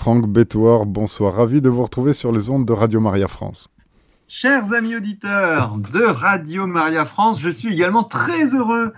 [0.00, 1.34] Franck Bétoir, bonsoir.
[1.34, 3.68] Ravi de vous retrouver sur les ondes de Radio Maria France.
[4.28, 8.94] Chers amis auditeurs de Radio Maria France, je suis également très heureux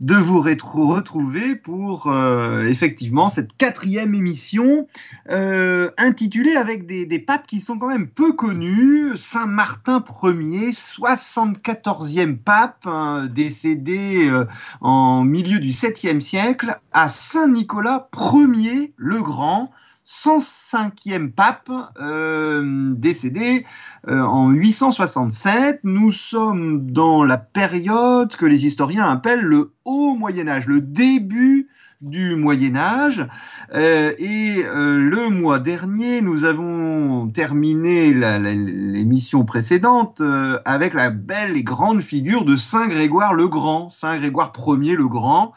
[0.00, 4.86] de vous retrouver pour euh, effectivement cette quatrième émission
[5.28, 9.14] euh, intitulée avec des, papes qui sont quand même peu connus.
[9.18, 14.46] Saint Martin Ier, 74e pape, hein, décédé euh,
[14.80, 19.70] en milieu du 7e siècle, à Saint Nicolas Ier le Grand.
[20.06, 23.66] 105e pape, euh, décédé
[24.06, 25.80] euh, en 867.
[25.82, 31.68] Nous sommes dans la période que les historiens appellent le Haut Moyen Âge, le début
[32.02, 33.26] du Moyen Âge.
[33.74, 40.22] Euh, et le mois dernier, nous avons terminé l'émission précédente
[40.64, 45.08] avec la belle et grande figure de Saint Grégoire le Grand, Saint Grégoire Ier le
[45.08, 45.52] Grand,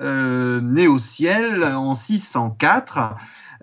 [0.00, 3.14] né au ciel en 604.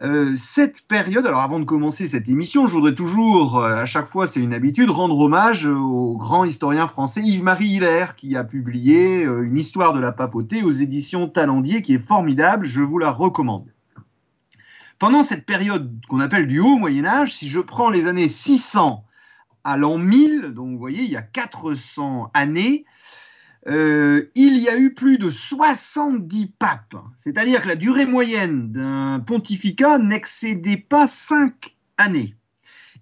[0.01, 4.07] Euh, cette période, alors avant de commencer cette émission, je voudrais toujours, euh, à chaque
[4.07, 9.25] fois c'est une habitude, rendre hommage au grand historien français Yves-Marie Hilaire qui a publié
[9.25, 13.11] euh, une histoire de la papauté aux éditions Talendier qui est formidable, je vous la
[13.11, 13.73] recommande.
[14.99, 19.03] Pendant cette période qu'on appelle du haut Moyen Âge, si je prends les années 600
[19.65, 22.85] à l'an 1000, donc vous voyez, il y a 400 années,
[23.67, 29.19] euh, il y a eu plus de 70 papes, c'est-à-dire que la durée moyenne d'un
[29.19, 32.35] pontificat n'excédait pas 5 années.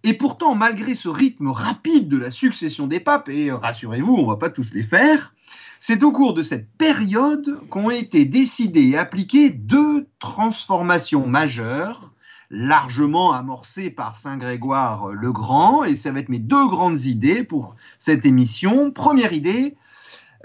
[0.03, 4.27] Et pourtant, malgré ce rythme rapide de la succession des papes, et rassurez-vous, on ne
[4.27, 5.33] va pas tous les faire,
[5.79, 12.13] c'est au cours de cette période qu'ont été décidées et appliquées deux transformations majeures,
[12.49, 17.43] largement amorcées par Saint Grégoire le Grand, et ça va être mes deux grandes idées
[17.43, 18.91] pour cette émission.
[18.91, 19.75] Première idée,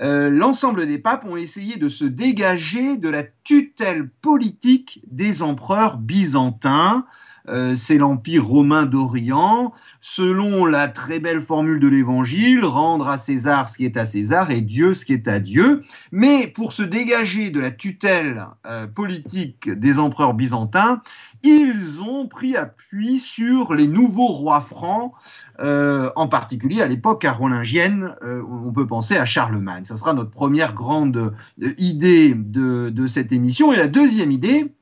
[0.00, 5.98] euh, l'ensemble des papes ont essayé de se dégager de la tutelle politique des empereurs
[5.98, 7.04] byzantins.
[7.48, 9.72] Euh, c'est l'Empire romain d'Orient.
[10.00, 14.50] Selon la très belle formule de l'Évangile, rendre à César ce qui est à César
[14.50, 15.82] et Dieu ce qui est à Dieu.
[16.12, 21.02] Mais pour se dégager de la tutelle euh, politique des empereurs byzantins,
[21.42, 25.12] ils ont pris appui sur les nouveaux rois francs,
[25.58, 29.84] euh, en particulier à l'époque carolingienne, on peut penser à Charlemagne.
[29.84, 31.34] Ce sera notre première grande
[31.78, 33.72] idée de, cette émission.
[33.72, 34.72] Et la deuxième idée,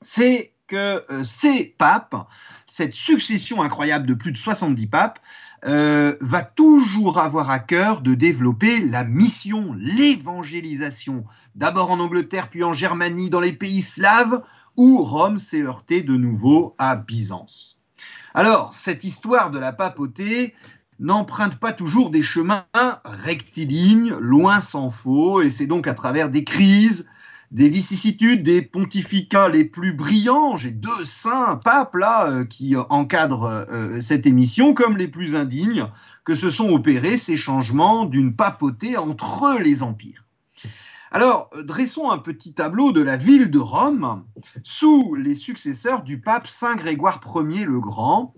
[0.00, 2.28] c'est que ces papes,
[2.66, 5.18] cette succession incroyable de plus de 70 papes,
[5.62, 12.72] va toujours avoir à cœur de développer la mission, l'évangélisation, d'abord en Angleterre, puis en
[12.72, 14.42] Germanie, dans les pays slaves,
[14.76, 17.80] où Rome s'est heurtée de nouveau à Byzance.
[18.34, 20.54] Alors, cette histoire de la papauté
[20.98, 22.66] n'emprunte pas toujours des chemins
[23.04, 27.08] rectilignes, loin s'en faut, et c'est donc à travers des crises,
[27.56, 33.46] des vicissitudes, des pontificats les plus brillants, j'ai deux saints papes là euh, qui encadrent
[33.70, 35.86] euh, cette émission, comme les plus indignes,
[36.26, 40.26] que se sont opérés ces changements d'une papauté entre les empires.
[41.10, 44.24] Alors, euh, dressons un petit tableau de la ville de Rome
[44.62, 48.34] sous les successeurs du pape Saint Grégoire Ier le Grand,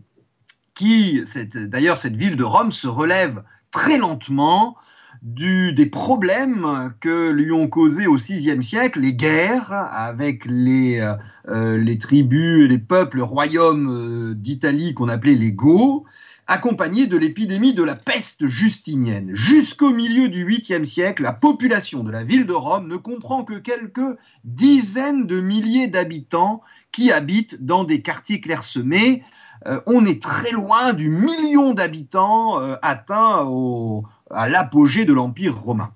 [0.74, 1.24] qui,
[1.56, 3.42] d'ailleurs, cette ville de Rome se relève
[3.72, 4.76] très lentement
[5.22, 11.14] des problèmes que lui ont causés au VIe siècle les guerres avec les, euh,
[11.48, 16.04] euh, les tribus, les peuples, royaumes d'Italie qu'on appelait les Goths,
[16.48, 19.30] accompagné de l'épidémie de la peste justinienne.
[19.34, 23.58] Jusqu'au milieu du 8e siècle, la population de la ville de Rome ne comprend que
[23.58, 29.22] quelques dizaines de milliers d'habitants qui habitent dans des quartiers clairsemés.
[29.66, 33.44] Euh, on est très loin du million d'habitants euh, atteints
[34.30, 35.92] à l'apogée de l'Empire romain.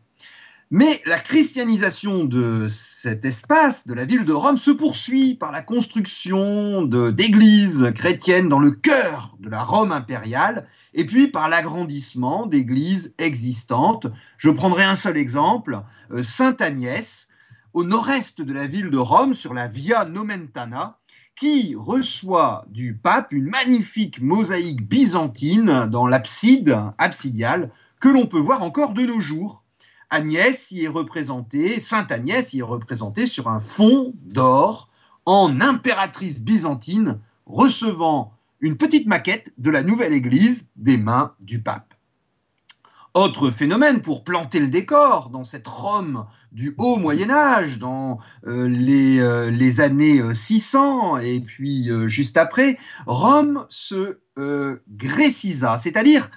[0.74, 5.60] Mais la christianisation de cet espace, de la ville de Rome, se poursuit par la
[5.60, 13.14] construction d'églises chrétiennes dans le cœur de la Rome impériale, et puis par l'agrandissement d'églises
[13.18, 14.06] existantes.
[14.38, 17.28] Je prendrai un seul exemple, euh, Sainte Agnès,
[17.74, 20.98] au nord-est de la ville de Rome, sur la Via Nomentana,
[21.36, 27.70] qui reçoit du pape une magnifique mosaïque byzantine dans l'abside absidiale
[28.02, 29.64] que l'on peut voir encore de nos jours
[30.10, 34.90] Agnès y est représentée, Sainte Agnès y est représentée sur un fond d'or
[35.24, 41.94] en impératrice byzantine recevant une petite maquette de la nouvelle église des mains du pape.
[43.14, 48.68] Autre phénomène pour planter le décor dans cette Rome du haut Moyen Âge, dans euh,
[48.68, 54.18] euh, les, années 600 euh, et puis juste après, Rome se
[54.88, 56.30] grécisa, c'est-à-dire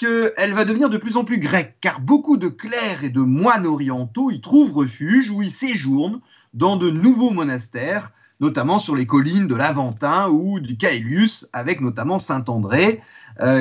[0.00, 3.66] qu'elle va devenir de plus en plus grecque, car beaucoup de clercs et de moines
[3.66, 6.20] orientaux y trouvent refuge, où ils séjournent
[6.54, 8.10] dans de nouveaux monastères
[8.40, 13.02] notamment sur les collines de l'Aventin ou du Caelius, avec notamment Saint-André,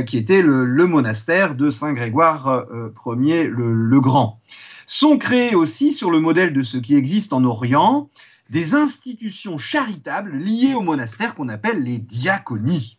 [0.05, 2.65] qui était le, monastère de Saint Grégoire
[3.05, 4.39] Ier le Grand.
[4.85, 8.09] Sont créés aussi, sur le modèle de ce qui existe en Orient,
[8.49, 12.98] des institutions charitables liées au monastère qu'on appelle les diaconies.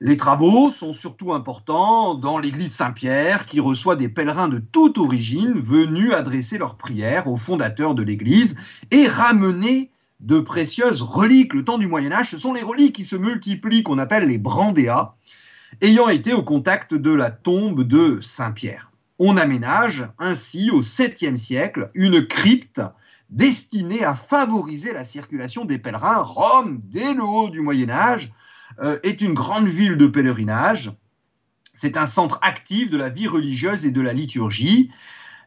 [0.00, 5.58] Les travaux sont surtout importants dans l'église Saint-Pierre qui reçoit des pèlerins de toute origine
[5.58, 8.56] venus adresser leurs prières au fondateur de l'église
[8.90, 9.90] et ramener
[10.20, 11.54] de précieuses reliques.
[11.54, 14.36] Le temps du Moyen Âge, ce sont les reliques qui se multiplient qu'on appelle les
[14.36, 15.14] brandéas,
[15.80, 18.92] ayant été au contact de la tombe de Saint-Pierre.
[19.18, 22.82] On aménage ainsi au 7e siècle une crypte
[23.30, 26.20] destinée à favoriser la circulation des pèlerins.
[26.22, 28.30] Rome, dès le haut du Moyen Âge,
[29.02, 30.92] est une grande ville de pèlerinage.
[31.74, 34.90] C'est un centre actif de la vie religieuse et de la liturgie.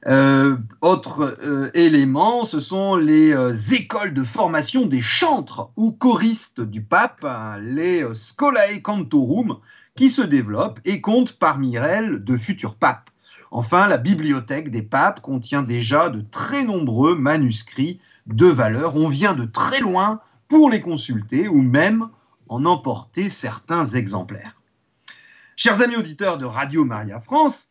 [0.08, 3.34] Euh, autre euh, élément, ce sont les
[3.74, 9.58] écoles de formation des chantres ou choristes du pape, hein, les Scholae Cantorum,
[9.96, 13.10] qui se développent et comptent parmi elles de futurs papes.
[13.52, 18.96] Enfin, la bibliothèque des papes contient déjà de très nombreux manuscrits de valeur.
[18.96, 22.10] On vient de très loin pour les consulter ou même
[22.50, 24.62] en emporter certains exemplaires.
[25.56, 27.70] Chers amis auditeurs de Radio Maria France,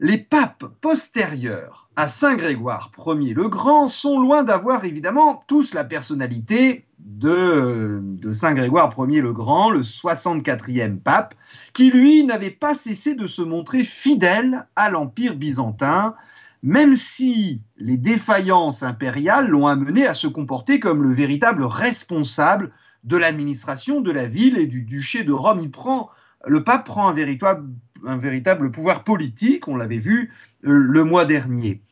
[0.00, 5.84] les papes postérieurs à Saint Grégoire Ier le Grand sont loin d'avoir évidemment tous la
[5.84, 8.02] personnalité de,
[8.32, 11.34] Saint Grégoire Ier le Grand, le 64e pape,
[11.72, 16.14] qui lui n'avait pas cessé de se montrer fidèle à l'Empire byzantin,
[16.62, 22.72] même si les défaillances impériales l'ont amené à se comporter comme le véritable responsable
[23.04, 25.60] de l'administration de la ville et du duché de Rome.
[25.60, 26.10] Il prend,
[26.46, 30.32] le pape prend un véritable, pouvoir politique, on l'avait vu
[30.64, 31.82] euh, le mois dernier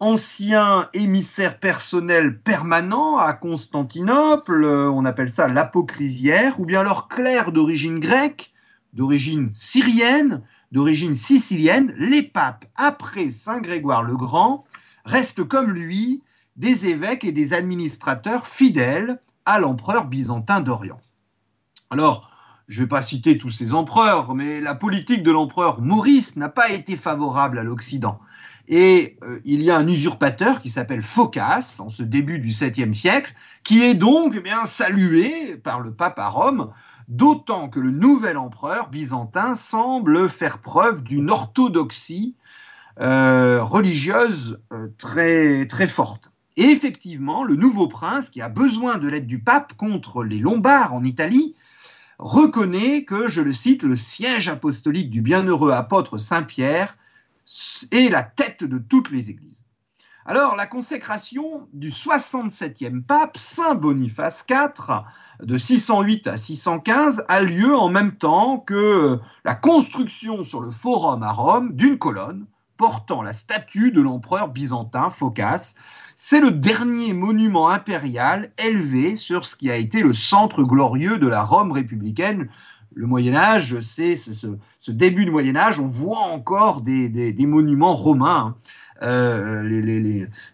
[0.00, 7.52] ancien émissaire personnel permanent à Constantinople, euh, on appelle ça l'apocrisière, ou bien alors clerc
[7.52, 8.50] d'origine grecque,
[8.94, 10.42] d'origine syrienne,
[10.72, 14.64] d'origine sicilienne, les papes, après Saint Grégoire le Grand,
[15.04, 16.22] restent comme lui
[16.56, 21.00] des évêques et des administrateurs fidèles à l'empereur byzantin d'Orient.
[21.90, 22.30] Alors,
[22.68, 26.48] je ne vais pas citer tous ces empereurs, mais la politique de l'empereur Maurice n'a
[26.48, 28.20] pas été favorable à l'Occident.
[28.68, 32.94] Et euh, il y a un usurpateur qui s'appelle Phocas, en ce début du 7e
[32.94, 33.34] siècle,
[33.64, 36.72] qui est donc eh bien, salué par le pape à Rome,
[37.08, 42.36] d'autant que le nouvel empereur byzantin semble faire preuve d'une orthodoxie
[43.00, 46.30] euh, religieuse euh, très, très forte.
[46.60, 50.92] Et effectivement, le nouveau prince, qui a besoin de l'aide du pape contre les Lombards
[50.92, 51.54] en Italie,
[52.18, 56.98] reconnaît que, je le cite, le siège apostolique du bienheureux apôtre Saint-Pierre
[57.92, 59.64] est la tête de toutes les églises.
[60.26, 65.04] Alors, la consécration du 67e pape, Saint Boniface IV,
[65.42, 71.22] de 608 à 615, a lieu en même temps que la construction sur le forum
[71.22, 72.44] à Rome d'une colonne
[72.80, 75.74] portant la statue de l'empereur byzantin Phocas.
[76.16, 81.26] C'est le dernier monument impérial élevé sur ce qui a été le centre glorieux de
[81.26, 82.48] la Rome républicaine
[82.94, 88.56] le Moyen Âge, c'est ce, début du Moyen Âge, on voit encore des, monuments romains.
[89.02, 89.02] Hein.
[89.02, 89.62] Euh,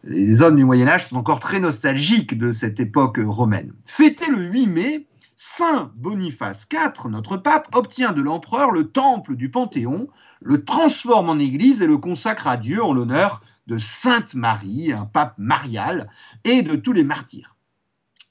[0.04, 3.72] les, hommes du Moyen Âge sont encore très nostalgiques de cette époque romaine.
[3.84, 5.06] Fêté le 8 mai,
[5.38, 10.08] Saint Boniface IV, notre pape, obtient de l'empereur le temple du Panthéon,
[10.40, 15.04] le transforme en église et le consacre à Dieu en l'honneur de Sainte Marie, un
[15.04, 16.08] pape marial,
[16.44, 17.54] et de tous les martyrs.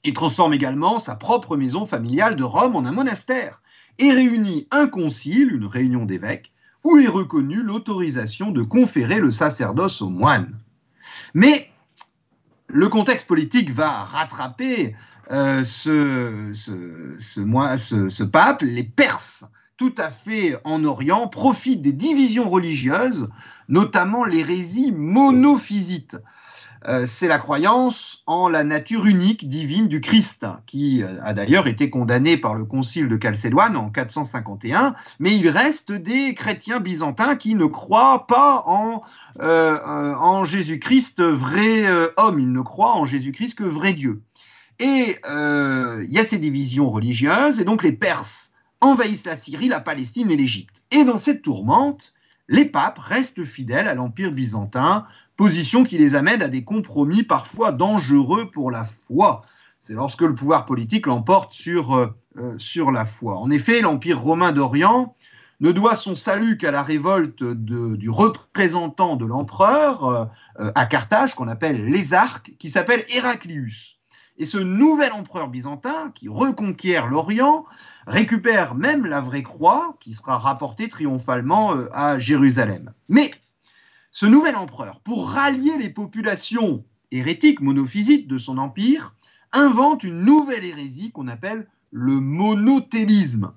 [0.02, 3.62] Il transforme également sa propre maison familiale de Rome en un monastère
[3.98, 10.02] et réunit un concile, une réunion d'évêques, où est reconnue l'autorisation de conférer le sacerdoce
[10.02, 10.58] aux moines.
[11.34, 11.70] Mais
[12.66, 14.96] le contexte politique va rattraper
[15.30, 18.62] euh, ce, ce, pape.
[18.62, 19.44] Les Perses,
[19.76, 23.28] tout à fait en Orient, profitent des divisions religieuses,
[23.68, 26.16] notamment l'hérésie monophysite.
[26.88, 31.66] Euh, c'est la croyance en la nature unique divine du Christ, qui euh, a d'ailleurs
[31.66, 37.34] été condamné par le concile de Chalcédoine en 451, mais il reste des chrétiens byzantins
[37.34, 39.02] qui ne croient pas en,
[39.40, 44.22] euh, Jésus-Christ vrai homme, ils ne croient en Jésus-Christ que vrai Dieu.
[44.78, 49.80] Et il y a ces divisions religieuses, et donc les Perses envahissent la Syrie, la
[49.80, 50.82] Palestine et l'Égypte.
[50.90, 52.12] Et dans cette tourmente,
[52.48, 55.06] les papes restent fidèles à l'Empire byzantin,
[55.36, 59.42] position qui les amène à des compromis parfois dangereux pour la foi.
[59.78, 62.06] C'est lorsque le pouvoir politique l'emporte sur, euh,
[62.38, 63.38] euh, sur la foi.
[63.38, 65.14] En effet, l'Empire romain d'Orient
[65.60, 70.04] ne doit son salut qu'à la révolte du représentant de l'empereur
[70.60, 73.95] euh, à Carthage, qu'on appelle l'Ésarque, qui s'appelle Héraclius.
[74.38, 77.64] Et ce nouvel empereur byzantin, qui reconquiert l'Orient,
[78.06, 82.92] récupère même la vraie croix, qui sera rapportée triomphalement euh, à Jérusalem.
[83.08, 83.30] Mais
[84.10, 89.14] ce nouvel empereur, pour rallier les populations hérétiques monophysites de son empire,
[89.52, 93.52] invente une nouvelle hérésie qu'on appelle le monothélisme.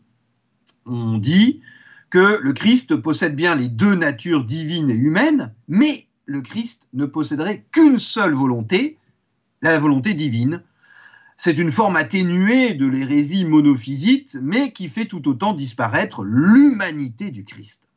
[0.86, 1.62] On dit
[2.10, 7.06] que le Christ possède bien les deux natures divines et humaines, mais le Christ ne
[7.06, 8.98] posséderait qu'une seule volonté,
[9.62, 10.64] la volonté divine.
[11.42, 17.46] C'est une forme atténuée de l'hérésie monophysite, mais qui fait tout autant disparaître l'humanité du
[17.46, 17.88] Christ.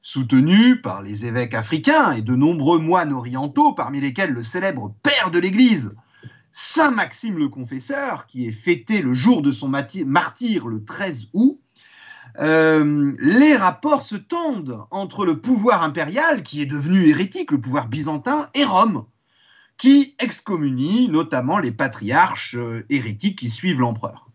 [0.00, 5.30] Soutenu par les évêques africains et de nombreux moines orientaux, parmi lesquels le célèbre père
[5.30, 5.94] de l'Église,
[6.50, 11.60] Saint Maxime le Confesseur, qui est fêté le jour de son martyr le 13 août,
[12.40, 17.86] euh, les rapports se tendent entre le pouvoir impérial, qui est devenu hérétique, le pouvoir
[17.86, 19.04] byzantin, et Rome,
[19.76, 24.30] qui excommunie notamment les patriarches euh, hérétiques qui suivent l'empereur.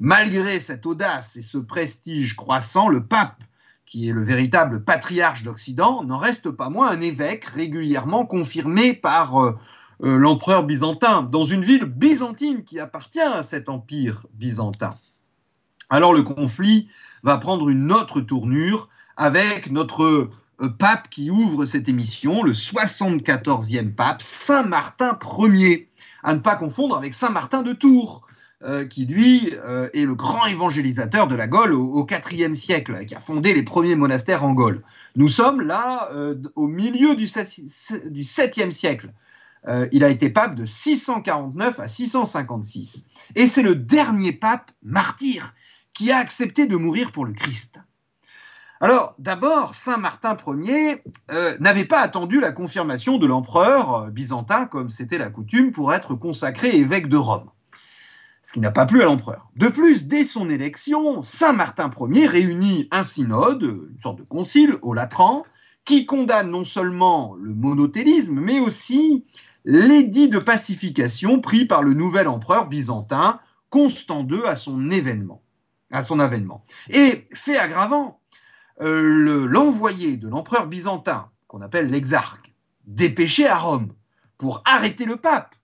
[0.00, 3.42] Malgré cette audace et ce prestige croissant, le pape,
[3.86, 9.40] qui est le véritable patriarche d'Occident, n'en reste pas moins un évêque régulièrement confirmé par
[9.40, 9.56] euh,
[10.00, 14.90] l'empereur byzantin, dans une ville byzantine qui appartient à cet empire byzantin.
[15.90, 16.88] Alors le conflit
[17.22, 20.30] va prendre une autre tournure avec notre euh,
[20.78, 25.88] pape qui ouvre cette émission, le 74e pape, Saint Martin Ier,
[26.22, 28.26] à ne pas confondre avec Saint Martin de Tours,
[28.62, 33.14] euh, qui lui euh, est le grand évangélisateur de la Gaule au, IVe siècle, qui
[33.14, 34.82] a fondé les premiers monastères en Gaule.
[35.16, 36.10] Nous sommes là
[36.54, 39.12] au milieu du, 7e siècle.
[39.92, 43.06] il a été pape de 649 à 656.
[43.34, 45.54] Et c'est le dernier pape martyr
[45.94, 47.80] qui a accepté de mourir pour le Christ.
[48.80, 54.66] Alors, d'abord, Saint Martin Ier euh, n'avait pas attendu la confirmation de l'empereur euh, byzantin,
[54.66, 57.50] comme c'était la coutume, pour être consacré évêque de Rome.
[58.42, 59.48] Ce qui n'a pas plu à l'empereur.
[59.56, 64.76] De plus, dès son élection, Saint Martin Ier réunit un synode, une sorte de concile
[64.82, 65.44] au Latran,
[65.84, 69.24] qui condamne non seulement le monothélisme, mais aussi
[69.64, 73.38] l'édit de pacification pris par le nouvel empereur byzantin,
[73.70, 75.40] Constant II, à son événement
[75.94, 76.62] à son avènement.
[76.90, 78.20] Et fait aggravant,
[78.80, 82.52] euh, l'envoyé de l'empereur byzantin, qu'on appelle l'exarque,
[82.86, 83.92] dépêché à Rome
[84.38, 85.54] pour arrêter le pape,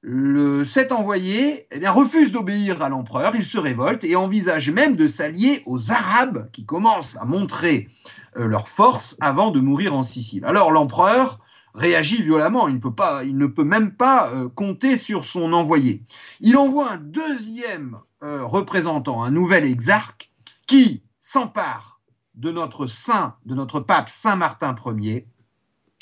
[0.00, 4.96] le, cet envoyé eh bien, refuse d'obéir à l'empereur, il se révolte et envisage même
[4.96, 7.88] de s'allier aux Arabes qui commencent à montrer
[8.36, 10.44] euh, leur force avant de mourir en Sicile.
[10.44, 11.40] Alors l'empereur
[11.74, 15.52] réagit violemment, il ne peut, pas, il ne peut même pas euh, compter sur son
[15.52, 16.02] envoyé.
[16.40, 20.30] Il envoie un deuxième euh, représentant, un nouvel exarque,
[20.66, 21.97] qui s'empare
[22.38, 25.26] de notre saint, de notre pape Saint Martin Ier,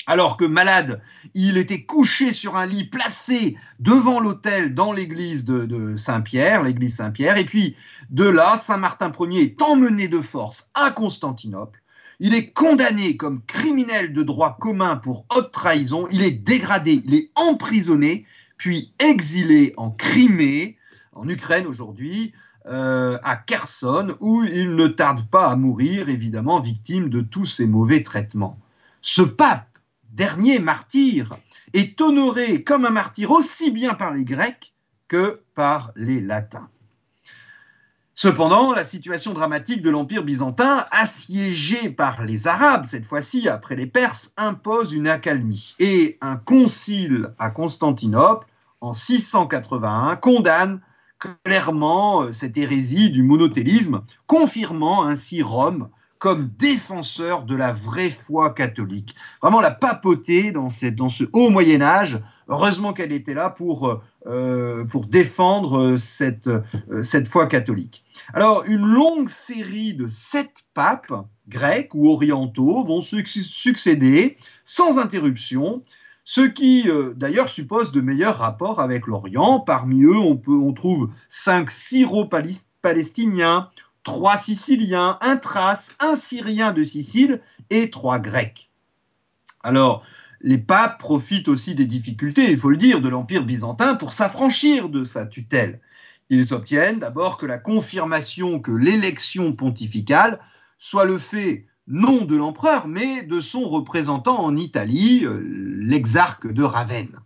[0.05, 1.01] alors que malade,
[1.33, 7.37] il était couché sur un lit placé devant l'autel dans l'église de, Saint-Pierre, l'église Saint-Pierre,
[7.37, 7.75] et puis
[8.09, 11.81] de là, Saint Martin Ier est emmené de force à Constantinople,
[12.19, 17.13] il est condamné comme criminel de droit commun pour haute trahison, il est dégradé, il
[17.13, 18.25] est emprisonné,
[18.57, 20.77] puis exilé en Crimée,
[21.13, 22.33] en Ukraine aujourd'hui,
[22.69, 27.67] euh, à Kherson, où il ne tarde pas à mourir, évidemment, victime de tous ces
[27.67, 28.59] mauvais traitements.
[29.01, 29.79] Ce pape,
[30.11, 31.37] dernier martyr,
[31.73, 34.73] est honoré comme un martyr aussi bien par les Grecs
[35.07, 36.69] que par les Latins.
[38.19, 43.85] Cependant, la situation dramatique de l'Empire byzantin, assiégé par les Arabes, cette fois-ci après les
[43.85, 45.75] Perses, impose une accalmie.
[45.77, 48.47] Et un concile à Constantinople,
[48.81, 50.81] en 681, condamne
[51.19, 58.51] clairement euh, cette hérésie du monothélisme, confirmant ainsi Rome comme défenseur de la vraie foi
[58.51, 59.15] catholique.
[59.41, 65.05] Vraiment la papauté dans, ce haut Moyen Âge, heureusement qu'elle était là pour, euh, pour
[65.05, 68.03] défendre euh, cette foi catholique.
[68.33, 71.13] Alors, une longue série de sept papes,
[71.47, 75.83] grecs ou orientaux, vont succéder sans interruption,
[76.29, 79.61] ce qui euh, d'ailleurs suppose de meilleurs rapports avec l'Orient.
[79.61, 83.69] Parmi eux, on, on trouve cinq syro-palestiniens,
[84.03, 88.69] trois siciliens, un thrace, un syrien de Sicile et trois grecs.
[89.63, 90.03] Alors,
[90.41, 94.89] les papes profitent aussi des difficultés, il faut le dire, de l'Empire byzantin pour s'affranchir
[94.89, 95.79] de sa tutelle.
[96.29, 100.41] Ils obtiennent d'abord que la confirmation que l'élection pontificale
[100.77, 105.41] soit le fait non de l'empereur, mais de son représentant en Italie, euh,
[105.79, 107.19] l'exarque de Ravenne.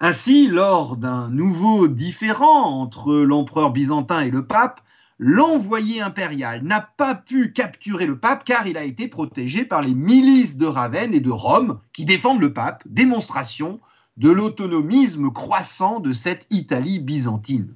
[0.00, 4.80] Ainsi, lors d'un nouveau différend entre l'empereur byzantin et le pape,
[5.18, 9.94] l'envoyé impérial n'a pas pu capturer le pape car il a été protégé par les
[9.94, 12.84] milices de Ravenne et de Rome qui défendent le pape.
[12.86, 13.80] Démonstration
[14.16, 17.74] de l'autonomisme croissant de cette Italie byzantine.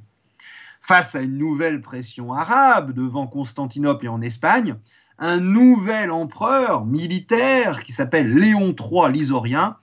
[0.80, 4.76] Face à une nouvelle pression arabe devant Constantinople et en Espagne,
[5.22, 9.76] un nouvel empereur militaire qui s'appelle Léon III l'Isorien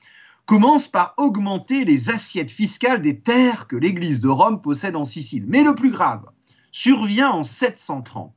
[0.46, 5.46] commence par augmenter les assiettes fiscales des terres que l'Église de Rome possède en Sicile.
[5.48, 6.26] Mais le plus grave
[6.72, 8.34] survient en 730.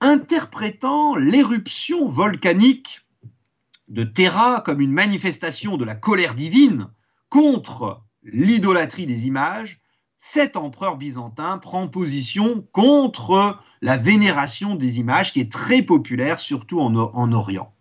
[0.00, 3.06] Interprétant l'éruption volcanique
[3.88, 6.88] de Terra comme une manifestation de la colère divine
[7.28, 9.78] contre l'idolâtrie des images,
[10.22, 16.78] cet empereur byzantin prend position contre la vénération des images qui est très populaire, surtout
[16.78, 17.72] en, Orient.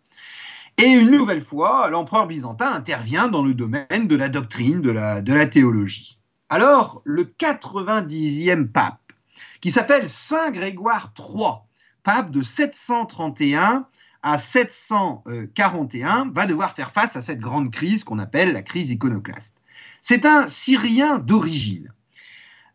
[0.77, 5.45] Et une nouvelle fois, l'empereur byzantin intervient dans le domaine de la doctrine, de la,
[5.47, 6.17] théologie.
[6.47, 9.11] Alors, le 90e pape,
[9.59, 11.55] qui s'appelle Saint Grégoire III,
[12.03, 13.85] pape de 731
[14.23, 19.61] à 741, va devoir faire face à cette grande crise qu'on appelle la crise iconoclaste.
[19.99, 21.91] C'est un Syrien d'origine.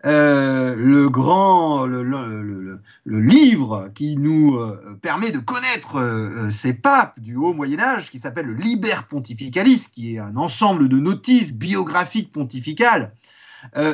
[0.06, 7.36] Euh, le grand le, livre qui nous euh, permet de connaître euh, ces papes du
[7.36, 12.32] haut Moyen Âge, qui s'appelle le Liber Pontificalis, qui est un ensemble de notices biographiques
[12.32, 13.12] pontificales,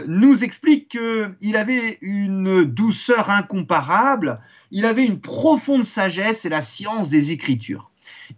[0.08, 4.40] nous explique qu'il avait une douceur incomparable,
[4.72, 7.89] il avait une profonde sagesse et la science des Écritures.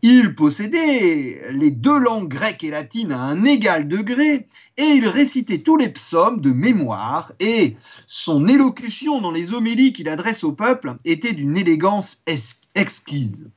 [0.02, 5.62] Il possédait les deux langues grecques et latines à un égal degré et il récitait
[5.62, 7.76] tous les psaumes de mémoire et
[8.06, 12.18] son élocution dans les homélies qu'il adresse au peuple était d'une élégance
[12.74, 13.50] exquise.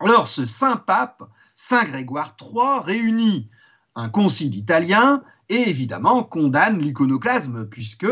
[0.00, 1.22] Alors ce saint pape,
[1.54, 3.48] Saint Grégoire III, réunit
[3.96, 8.04] un concile italien et évidemment condamne l'iconoclasme puisque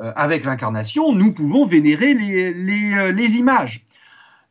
[0.00, 3.84] euh, avec l'incarnation, nous pouvons vénérer les euh, images.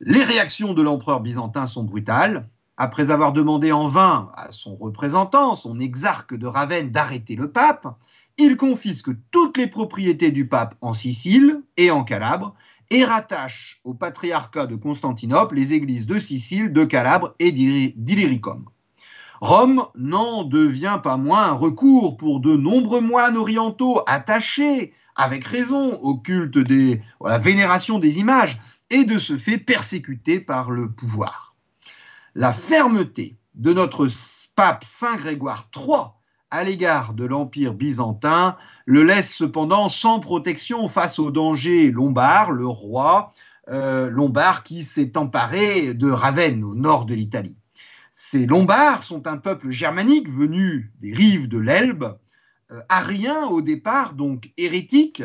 [0.05, 2.49] Les réactions de l'empereur byzantin sont brutales.
[2.75, 7.87] Après avoir demandé en vain à son représentant, son exarque de Ravenne, d'arrêter le pape,
[8.37, 12.53] il confisque toutes les propriétés du pape en Sicile et en Calabre
[12.89, 18.65] et rattache au patriarcat de Constantinople les églises de Sicile, de Calabre et d'Illyricum.
[19.39, 25.93] Rome n'en devient pas moins un recours pour de nombreux moines orientaux attachés, avec raison,
[26.01, 28.59] au culte des, la vénération des images,
[28.93, 31.55] et de ce fait persécuté par le pouvoir.
[32.35, 34.07] La fermeté de notre
[34.55, 36.11] pape Saint Grégoire III
[36.51, 42.67] à l'égard de l'Empire byzantin le laisse cependant sans protection face au danger lombard, le
[42.67, 43.31] roi
[43.69, 47.57] euh, lombard qui s'est emparé de Ravenne au nord de l'Italie.
[48.11, 52.15] Ces Lombards sont un peuple germanique venu des rives de l'Elbe,
[52.71, 55.23] euh, arien au départ, donc hérétique,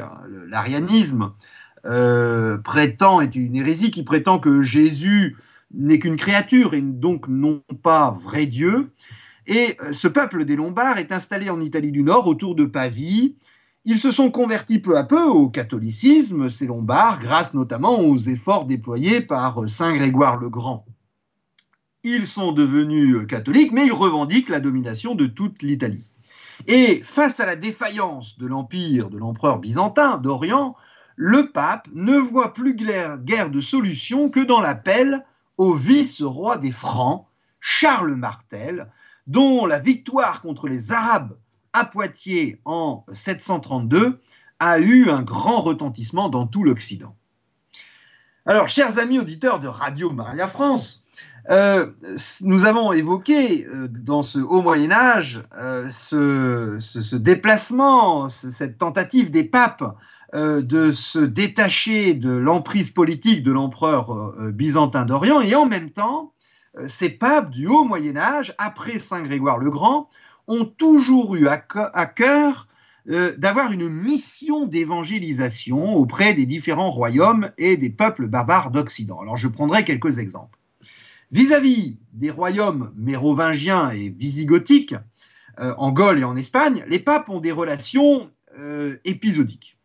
[0.48, 1.57] l'arianisme euh,
[2.64, 5.36] prétend, est une hérésie qui prétend que Jésus
[5.72, 8.90] n'est qu'une créature et donc non pas vrai Dieu.
[9.46, 13.36] Et euh, ce peuple des Lombards est installé en Italie du Nord autour de Pavie.
[13.84, 18.66] Ils se sont convertis peu à peu au catholicisme, ces Lombards, grâce notamment aux efforts
[18.66, 20.84] déployés par Saint Grégoire le Grand.
[22.04, 26.12] Ils sont devenus catholiques, mais ils revendiquent la domination de toute l'Italie.
[26.66, 30.76] Et face à la défaillance de l'empire de l'empereur byzantin d'Orient,
[31.20, 35.24] le pape ne voit plus guère de solution que dans l'appel
[35.56, 37.26] au vice-roi des Francs,
[37.60, 38.88] Charles Martel,
[39.26, 41.36] dont la victoire contre les Arabes
[41.72, 44.20] à Poitiers en 732
[44.60, 47.16] a eu un grand retentissement dans tout l'Occident.
[48.46, 51.04] Alors, chers amis auditeurs de Radio Maria France,
[51.50, 51.90] euh,
[52.42, 59.44] nous avons évoqué euh, dans ce haut Moyen Âge euh, ce, déplacement, cette tentative des
[59.44, 59.82] papes
[60.34, 65.90] euh, de se détacher de l'emprise politique de l'empereur euh, byzantin d'Orient et en même
[65.90, 66.34] temps,
[66.76, 70.10] euh, ces papes du haut Moyen Âge, après Saint Grégoire le Grand,
[70.46, 71.56] ont toujours eu à
[72.06, 72.68] cœur
[73.06, 79.20] d'avoir une mission d'évangélisation auprès des différents royaumes et des peuples barbares d'Occident.
[79.20, 80.58] Alors je prendrai quelques exemples.
[81.30, 84.94] Vis-à-vis des royaumes mérovingiens et visigothiques,
[85.58, 88.30] en Gaule et en Espagne, les papes ont des relations
[89.04, 89.77] épisodiques.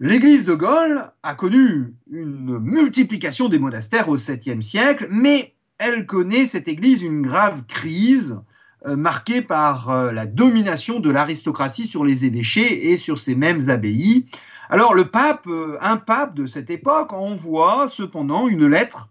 [0.00, 6.46] L'église de Gaulle a connu une multiplication des monastères au 7e siècle, mais elle connaît,
[6.46, 8.40] cette église, une grave crise
[8.86, 13.70] euh, marquée par euh, la domination de l'aristocratie sur les évêchés et sur ces mêmes
[13.70, 14.26] abbayes.
[14.68, 19.08] Alors le pape, euh, un pape de cette époque, envoie cependant une lettre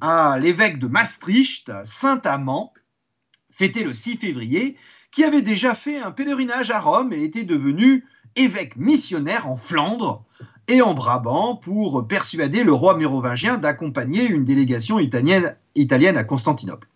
[0.00, 2.72] à l'évêque de Maastricht, Saint Amand,
[3.50, 4.76] fêté le 6 février,
[5.10, 8.04] qui avait déjà fait un pèlerinage à Rome et était devenu
[8.36, 10.24] évêque missionnaire en Flandre
[10.68, 16.88] et en Brabant pour persuader le roi mérovingien d'accompagner une délégation italienne, à Constantinople.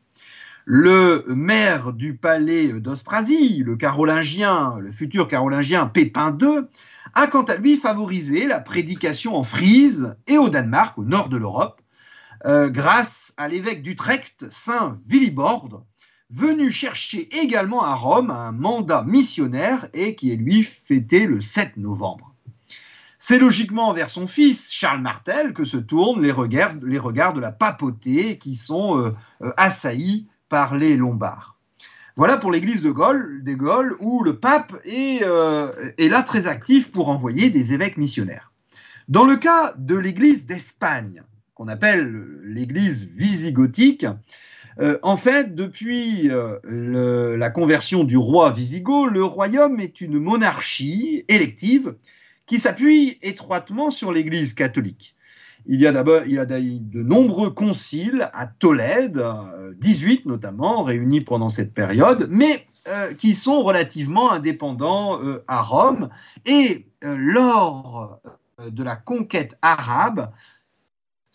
[0.64, 6.60] Le maire du palais d'Austrasie, le carolingien, le futur carolingien Pépin II,
[7.14, 11.36] a quant à lui favorisé la prédication en Frise et au Danemark, au nord de
[11.36, 11.82] l'Europe,
[12.46, 15.84] euh, grâce à l'évêque d'Utrecht, Saint Willibord,
[16.34, 21.76] venu chercher également à Rome un mandat missionnaire et qui est lui fêté le 7
[21.76, 22.34] novembre.
[23.18, 28.38] C'est logiquement vers son fils, Charles Martel, que se tournent les regards, de la papauté
[28.38, 31.56] qui sont euh, euh, assaillis par les Lombards.
[32.16, 35.22] Voilà pour l'église de Gaulle, des Gaules, où le pape est,
[35.98, 38.52] est là très actif pour envoyer des évêques missionnaires.
[39.08, 44.06] Dans le cas de l'église d'Espagne, qu'on appelle l'église visigothique,
[44.80, 51.24] euh, en fait, depuis euh, la conversion du roi Visigoth, le royaume est une monarchie
[51.28, 51.96] élective
[52.46, 55.14] qui s'appuie étroitement sur l'Église catholique.
[55.66, 59.24] Il y a d'abord de nombreux conciles à Tolède,
[59.78, 62.66] 18 euh, notamment, réunis pendant cette période, mais
[63.16, 66.10] qui sont relativement indépendants à Rome.
[66.44, 68.20] Et lors
[68.62, 70.30] de la conquête arabe,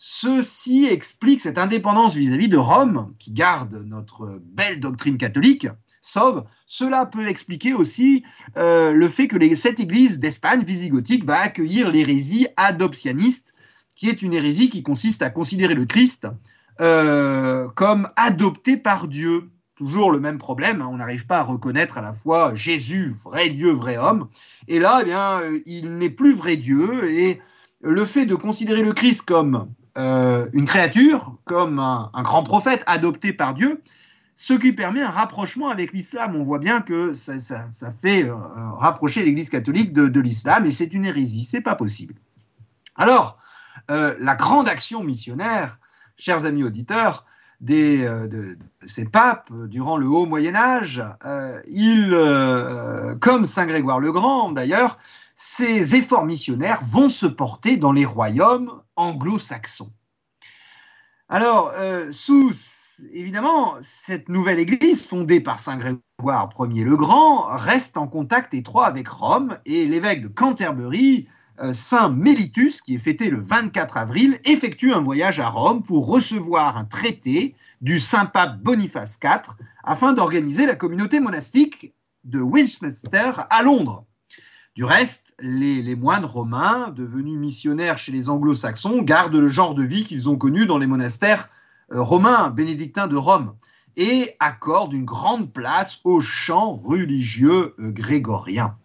[0.02, 5.68] Ceci explique cette indépendance vis-à-vis de Rome, qui garde notre belle doctrine catholique,
[6.00, 6.44] sauve.
[6.64, 8.24] Cela peut expliquer aussi
[8.56, 13.52] euh, le fait que cette église d'Espagne visigothique va accueillir l'hérésie adoptianiste,
[13.94, 16.26] qui est une hérésie qui consiste à considérer le Christ
[16.80, 19.50] euh, comme adopté par Dieu.
[19.74, 23.50] Toujours le même problème, hein, on n'arrive pas à reconnaître à la fois Jésus, vrai
[23.50, 24.28] Dieu, vrai homme,
[24.66, 27.38] et là, eh bien, euh, il n'est plus vrai Dieu, et
[27.82, 29.68] le fait de considérer le Christ comme
[30.00, 33.82] euh, une créature comme un, grand prophète adopté par Dieu,
[34.34, 36.36] ce qui permet un rapprochement avec l'islam.
[36.36, 37.34] On voit bien que ça,
[38.00, 38.34] fait euh,
[38.78, 42.14] rapprocher l'Église catholique de, l'islam et c'est une hérésie, c'est pas possible.
[42.96, 43.38] Alors,
[43.90, 45.78] euh, la grande action missionnaire,
[46.16, 47.26] chers amis auditeurs,
[47.60, 51.04] des, de, ces papes durant le haut Moyen Âge,
[51.68, 52.16] ils,
[53.20, 54.96] comme Saint Grégoire le Grand d'ailleurs,
[55.42, 59.90] ces efforts missionnaires vont se porter dans les royaumes anglo-saxons.
[61.30, 62.52] Alors, euh, sous,
[63.10, 68.86] évidemment, cette nouvelle église fondée par Saint Grégoire Ier le Grand reste en contact étroit
[68.86, 71.26] avec Rome et l'évêque de Canterbury,
[71.60, 76.06] euh, Saint Mélitus, qui est fêté le 24 avril, effectue un voyage à Rome pour
[76.06, 83.32] recevoir un traité du saint pape Boniface IV afin d'organiser la communauté monastique de Winchester
[83.48, 84.04] à Londres.
[84.76, 90.04] Du reste, les, moines romains, devenus missionnaires chez les anglo-saxons, gardent le genre de vie
[90.04, 91.48] qu'ils ont connu dans les monastères
[91.92, 93.54] euh, romains, bénédictins de Rome,
[93.96, 98.76] et accordent une grande place aux chants religieux euh, grégoriens.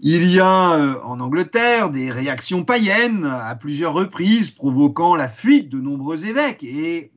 [0.00, 5.70] Il y a euh, en Angleterre des réactions païennes à plusieurs reprises, provoquant la fuite
[5.70, 7.10] de nombreux évêques et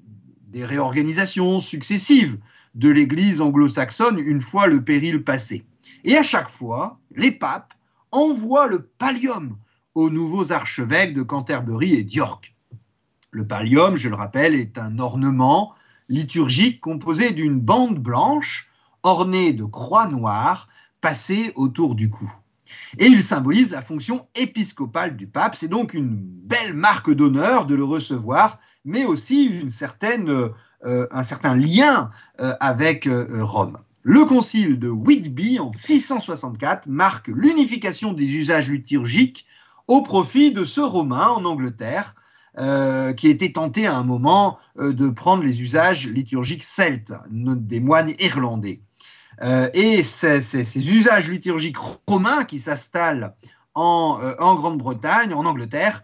[0.48, 2.38] des réorganisations successives
[2.76, 5.66] de l'Église anglo-saxonne une fois le péril passé.
[6.08, 7.74] Et à chaque fois, les papes
[8.14, 9.58] envoient le pallium
[9.94, 12.56] aux nouveaux archevêques de Canterbury et d'York.
[13.32, 15.74] Le pallium, je le rappelle, est un ornement
[16.08, 18.70] liturgique composé d'une bande blanche
[19.04, 20.70] ornée de croix noires
[21.02, 22.32] passées autour du cou.
[23.00, 25.56] Et il symbolise la fonction épiscopale du pape.
[25.58, 29.62] C'est donc une belle marque d'honneur de le recevoir, mais aussi
[30.86, 33.78] euh, un certain lien euh, avec euh, Rome.
[34.10, 39.46] Le concile de Whitby en 664 marque l'unification des usages liturgiques
[39.90, 42.16] au profit de ce Romain en Angleterre,
[42.58, 47.82] euh, qui était tenté à un moment euh, de prendre les usages liturgiques celtes, des
[47.82, 48.80] moines irlandais.
[49.42, 51.76] Euh, et ces, usages liturgiques
[52.08, 53.36] romains qui s'installent
[53.76, 56.02] en, en Grande-Bretagne, en Angleterre,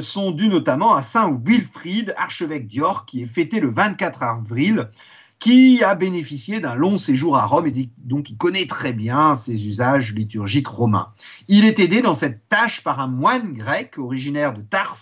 [0.00, 4.90] sont dus notamment à Saint Wilfrid, archevêque d'York, qui est fêté le 24 avril
[5.38, 9.66] qui a bénéficié d'un long séjour à Rome et donc il connaît très bien ses
[9.66, 11.12] usages liturgiques romains.
[11.48, 14.96] Il est aidé dans cette tâche par un moine grec originaire de Tars,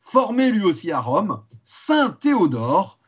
[0.00, 2.98] formé lui aussi à Rome, Saint Théodore,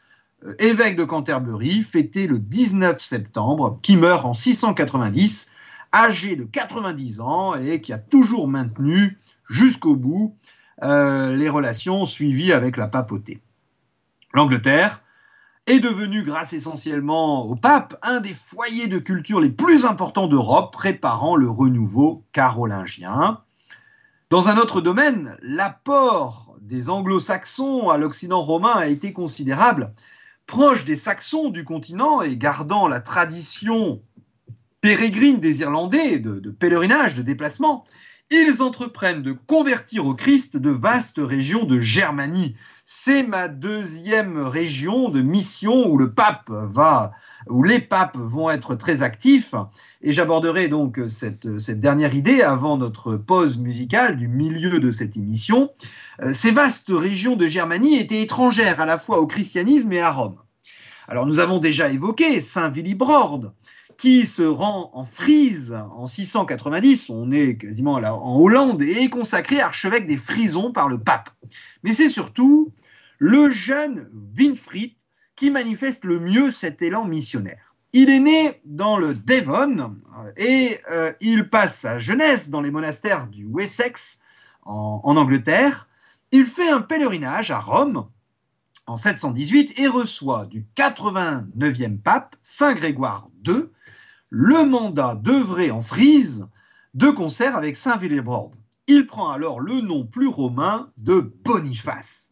[0.44, 5.50] euh, évêque de Canterbury, fêté le 19 septembre, qui meurt en 690,
[5.94, 9.18] âgé de 90 ans et qui a toujours maintenu
[9.48, 10.34] jusqu'au bout
[10.82, 13.40] euh, les relations suivies avec la papauté.
[14.34, 15.01] L'Angleterre,
[15.66, 20.72] est devenu, grâce essentiellement au pape, un des foyers de culture les plus importants d'Europe,
[20.72, 23.40] préparant le renouveau carolingien.
[24.30, 29.92] Dans un autre domaine, l'apport des anglo-saxons à l'Occident romain a été considérable.
[30.46, 34.02] Proche des Saxons du continent et gardant la tradition
[34.80, 37.84] pérégrine des Irlandais de, de pèlerinage, de déplacement,
[38.30, 42.56] ils entreprennent de convertir au Christ de vastes régions de Germanie.
[42.94, 47.12] C'est ma deuxième région de mission où le pape va,
[47.48, 49.54] où les papes vont être très actifs.
[50.02, 55.16] Et j'aborderai donc cette, cette, dernière idée avant notre pause musicale du milieu de cette
[55.16, 55.70] émission.
[56.22, 60.10] Euh, ces vastes régions de Germanie étaient étrangères à la fois au christianisme et à
[60.10, 60.36] Rome.
[61.08, 63.52] Alors nous avons déjà évoqué Saint Willibrord,
[63.96, 69.08] qui se rend en Frise en 690, on est quasiment là, en Hollande, et est
[69.08, 71.30] consacré archevêque des Frisons par le pape.
[71.82, 72.70] Mais c'est surtout
[73.18, 74.92] le jeune Winfried
[75.36, 77.74] qui manifeste le mieux cet élan missionnaire.
[77.92, 79.96] Il est né dans le Devon
[80.36, 84.18] et euh, il passe sa jeunesse dans les monastères du Wessex
[84.62, 85.88] en, en Angleterre.
[86.30, 88.06] Il fait un pèlerinage à Rome
[88.86, 93.64] en 718 et reçoit du 89e pape, Saint Grégoire II,
[94.34, 96.48] le mandat d'œuvrer en Frise
[96.94, 98.52] de concert avec Saint Willibrord.
[98.86, 102.30] Il prend alors le nom plus romain de Boniface.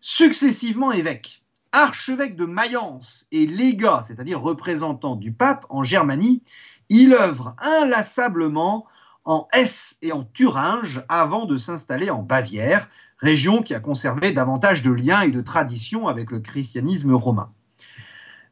[0.00, 6.42] Successivement évêque, archevêque de Mayence et légat, c'est-à-dire représentant du pape en Germanie,
[6.88, 8.86] il œuvre inlassablement
[9.26, 14.80] en Hesse et en Thuringe avant de s'installer en Bavière, région qui a conservé davantage
[14.80, 17.52] de liens et de traditions avec le christianisme romain.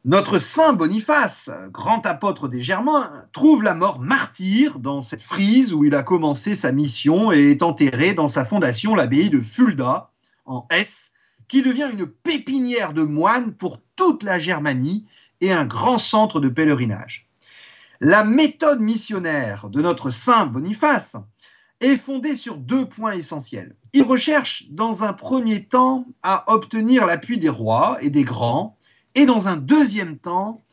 [0.05, 5.85] Notre saint Boniface, grand apôtre des Germains, trouve la mort martyre dans cette frise où
[5.85, 10.11] il a commencé sa mission et est enterré dans sa fondation, l'abbaye de Fulda,
[10.45, 11.13] en Hesse,
[11.47, 15.05] qui devient une pépinière de moines pour toute la Germanie
[15.39, 17.29] et un grand centre de pèlerinage.
[18.01, 21.15] La méthode missionnaire de notre saint Boniface
[21.79, 23.77] est fondée sur deux points essentiels.
[23.93, 28.75] Il recherche dans un premier temps à obtenir l'appui des rois et des grands,
[29.15, 30.63] et dans un deuxième temps,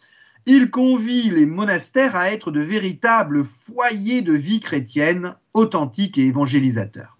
[0.46, 7.18] il convie les monastères à être de véritables foyers de vie chrétienne authentiques et évangélisateurs.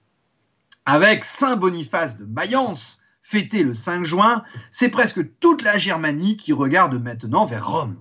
[0.87, 6.53] Avec Saint Boniface de Mayence, fêté le 5 juin, c'est presque toute la Germanie qui
[6.53, 7.97] regarde maintenant vers Rome.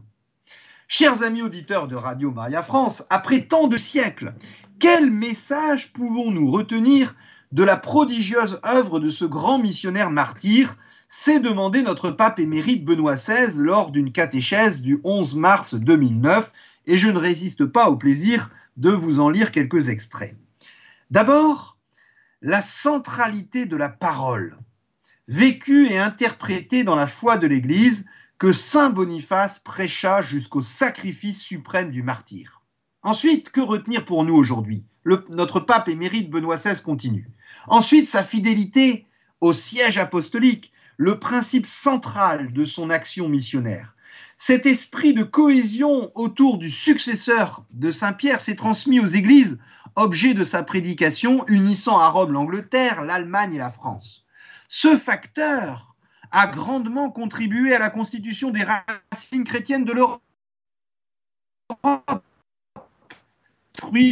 [0.87, 4.33] Chers amis auditeurs de Radio Maria France, après tant de siècles,
[4.79, 7.15] quel message pouvons-nous retenir
[7.51, 10.77] de la prodigieuse œuvre de ce grand missionnaire martyr
[11.09, 16.53] s'est demandé notre pape émérite Benoît XVI lors d'une catéchèse du 11 mars 2009,
[16.85, 20.37] et je ne résiste pas au plaisir de vous en lire quelques extraits.
[21.09, 21.77] D'abord,
[22.41, 24.57] la centralité de la parole,
[25.27, 28.05] vécue et interprétée dans la foi de l'Église,
[28.37, 32.61] que Saint Boniface prêcha jusqu'au sacrifice suprême du martyr.
[33.01, 34.85] Ensuite, que retenir pour nous aujourd'hui?
[35.29, 37.27] Notre pape émérite Benoît XVI continue.
[37.67, 39.07] Ensuite, sa fidélité
[39.41, 43.95] au siège apostolique, le principe central de son action missionnaire.
[44.37, 49.61] Cet esprit de cohésion autour du successeur de Saint Pierre s'est transmis aux églises,
[49.95, 54.25] objet de sa prédication unissant à Rome l'Angleterre, l'Allemagne et la France.
[54.67, 55.95] Ce facteur
[56.31, 60.21] a grandement contribué à la constitution des racines chrétiennes de l'Europe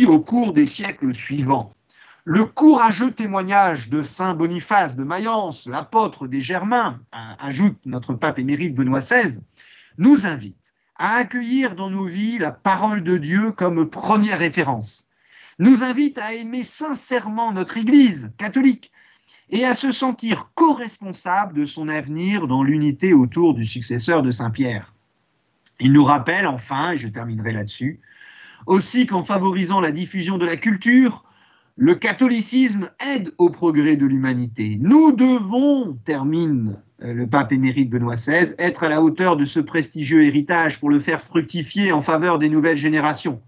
[0.08, 1.70] au cours des siècles suivants.
[2.30, 7.00] Le courageux témoignage de Saint Boniface de Mayence, l'apôtre des Germains,
[7.40, 9.40] ajoute notre pape émérite Benoît XVI,
[9.98, 15.08] nous invite à accueillir dans nos vies la parole de Dieu comme première référence,
[15.58, 18.92] nous invite à aimer sincèrement notre Église catholique
[19.50, 24.52] et à se sentir co-responsable de son avenir dans l'unité autour du successeur de Saint
[24.52, 24.94] Pierre.
[25.80, 28.02] Il nous rappelle enfin, et je terminerai là-dessus,
[28.66, 31.24] aussi qu'en favorisant la diffusion de la culture,
[31.80, 34.80] le catholicisme aide au progrès de l'humanité.
[34.82, 39.60] Nous devons, termine euh, le pape émérite Benoît XVI, être à la hauteur de ce
[39.60, 43.40] prestigieux héritage pour le faire fructifier en faveur des nouvelles générations.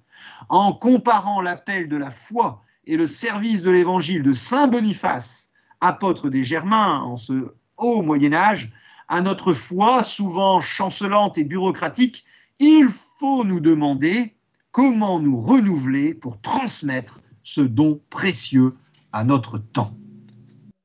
[0.48, 5.50] En comparant l'appel de la foi et le service de l'évangile de Saint Boniface,
[5.82, 8.72] apôtre des Germains en ce haut Moyen Âge,
[9.08, 12.26] à notre foi souvent chancelante et bureaucratique,
[12.60, 14.36] il faut nous demander
[14.72, 18.76] comment nous renouveler pour transmettre ce don précieux
[19.12, 19.98] à notre temps.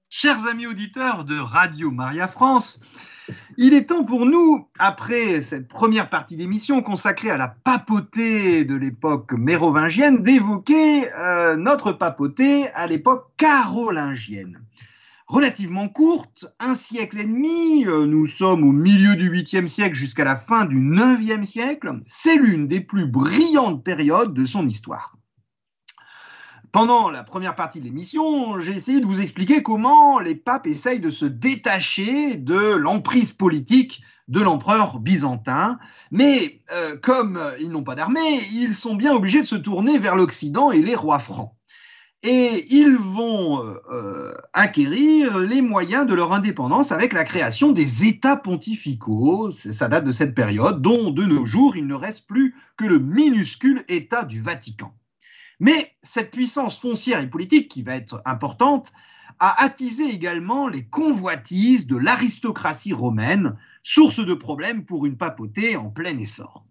[0.08, 2.80] Chers amis auditeurs de Radio Maria France,
[3.58, 8.76] il est temps pour nous, après cette première partie d'émission consacrée à la papauté de
[8.76, 14.62] l'époque mérovingienne, d'évoquer euh, notre papauté à l'époque carolingienne.
[15.26, 20.24] Relativement courte, un siècle et demi, euh, nous sommes au milieu du 8e siècle jusqu'à
[20.24, 25.18] la fin du 9e siècle, c'est l'une des plus brillantes périodes de son histoire.
[26.74, 30.98] Pendant la première partie de l'émission, j'ai essayé de vous expliquer comment les papes essayent
[30.98, 35.78] de se détacher de l'emprise politique de l'empereur byzantin.
[36.10, 40.16] Mais euh, comme ils n'ont pas d'armée, ils sont bien obligés de se tourner vers
[40.16, 41.52] l'Occident et les rois francs.
[42.24, 48.36] et ils vont euh, acquérir les moyens de leur indépendance avec la création des États
[48.36, 49.52] pontificaux.
[49.52, 52.98] Ça date de cette période, dont de nos jours il ne reste plus que le
[52.98, 54.92] minuscule État du Vatican.
[55.60, 58.92] Mais cette puissance foncière et politique, qui va être importante,
[59.38, 65.90] a attisé également les convoitises de l'aristocratie romaine, source de problèmes pour une papauté en
[65.90, 66.64] plein essor.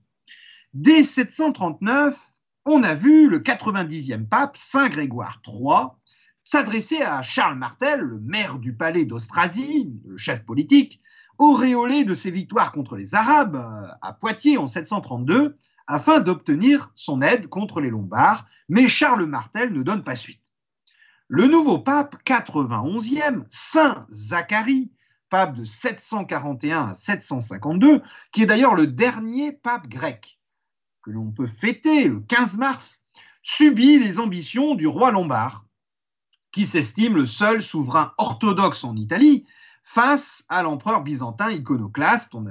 [0.74, 2.18] Dès 739,
[2.66, 5.88] on a vu le 90e pape, Saint Grégoire III,
[6.44, 11.02] s'adresser à Charles Martel, le maire du palais d'Austrasie, le chef politique,
[11.38, 17.22] auréolé de ses victoires contre les Arabes euh, à Poitiers en 732, afin d'obtenir son
[17.22, 20.54] aide contre les Lombards, mais Charles Martel ne donne pas suite.
[21.28, 24.92] Le nouveau pape, 91e, Saint Zacharie,
[25.30, 30.40] pape de 741 à 752, qui est d'ailleurs le dernier pape grec,
[31.02, 33.04] que l'on peut fêter le 15 mars,
[33.42, 35.66] subit les ambitions du roi lombard,
[36.52, 39.46] qui s'estime le seul souverain orthodoxe en Italie
[39.84, 42.34] face à l'empereur byzantin iconoclaste.
[42.36, 42.48] On,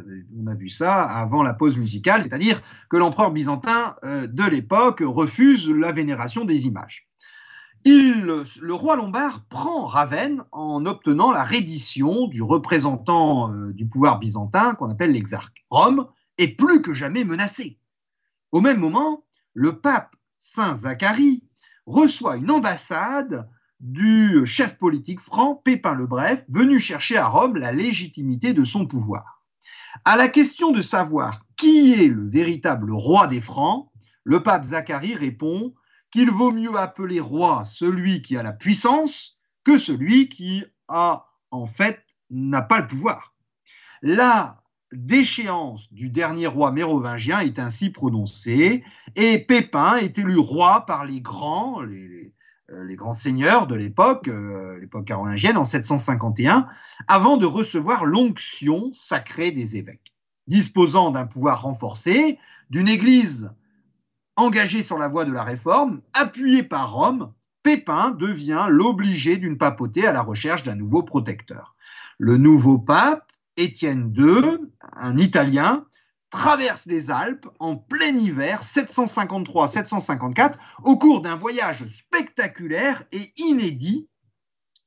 [0.46, 5.68] a vu ça avant la pause musicale, c'est-à-dire que l'empereur byzantin euh, de l'époque refuse
[5.68, 7.08] la vénération des images.
[7.86, 14.74] le roi lombard prend Ravenne en obtenant la reddition du représentant euh, du pouvoir byzantin
[14.74, 15.64] qu'on appelle l'exarque.
[15.70, 17.78] Rome est plus que jamais menacée.
[18.52, 21.42] Au même moment, le pape Saint Zacharie
[21.86, 23.48] reçoit une ambassade
[23.82, 28.86] du chef politique franc Pépin le Bref, venu chercher à Rome la légitimité de son
[28.86, 29.42] pouvoir.
[30.04, 33.90] À la question de savoir qui est le véritable roi des Francs,
[34.24, 35.74] le pape Zacharie répond
[36.12, 41.66] qu'il vaut mieux appeler roi celui qui a la puissance que celui qui a en
[41.66, 43.34] fait n'a pas le pouvoir.
[44.00, 44.56] Là
[44.92, 48.84] déchéance du dernier roi mérovingien est ainsi prononcée,
[49.16, 52.32] et Pépin est élu roi par les grands, les,
[52.72, 56.66] euh, grands seigneurs de l'époque, euh, l'époque carolingienne, en 751,
[57.08, 60.14] avant de recevoir l'onction sacrée des évêques.
[60.46, 62.38] Disposant d'un pouvoir renforcé,
[62.70, 63.50] d'une église
[64.36, 67.32] engagée sur la voie de la réforme, appuyée par Rome,
[67.62, 71.76] Pépin devient l'obligé d'une papauté à la recherche d'un nouveau protecteur.
[72.18, 74.58] Le nouveau pape Étienne II,
[74.96, 75.84] un Italien,
[76.32, 84.08] traverse les Alpes en plein hiver 753-754 au cours d'un voyage spectaculaire et inédit.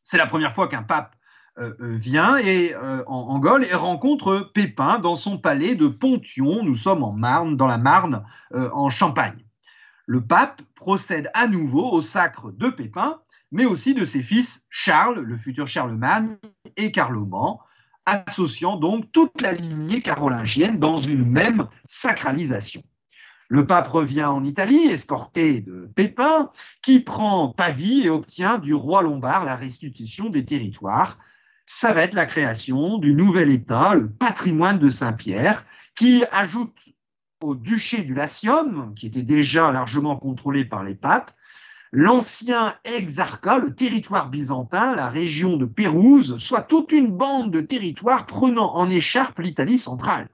[0.01, 1.15] C'est la première fois qu'un pape
[1.59, 6.63] euh, euh, vient euh, en, Gaule et rencontre Pépin dans son palais de Pontion.
[6.63, 9.45] Nous sommes en Marne, dans la Marne, en Champagne.
[10.07, 15.19] Le pape procède à nouveau au sacre de Pépin, mais aussi de ses fils Charles,
[15.19, 16.37] le futur Charlemagne,
[16.75, 17.57] et Carloman,
[18.05, 22.83] associant donc toute la lignée carolingienne dans une même sacralisation.
[23.47, 26.49] Le pape revient en Italie, escorté de Pépin,
[26.81, 31.19] qui prend Pavie et obtient du roi lombard la restitution des territoires.
[31.67, 35.65] Ça va être la création du nouvel État, le patrimoine de Saint-Pierre,
[35.95, 36.77] qui ajoute
[37.41, 41.31] au duché du Latium, qui était déjà largement contrôlé par les papes,
[41.95, 48.25] l'ancien exarcat, le territoire byzantin, la région de Pérouse, soit toute une bande de territoires
[48.25, 50.27] prenant en écharpe l'Italie centrale.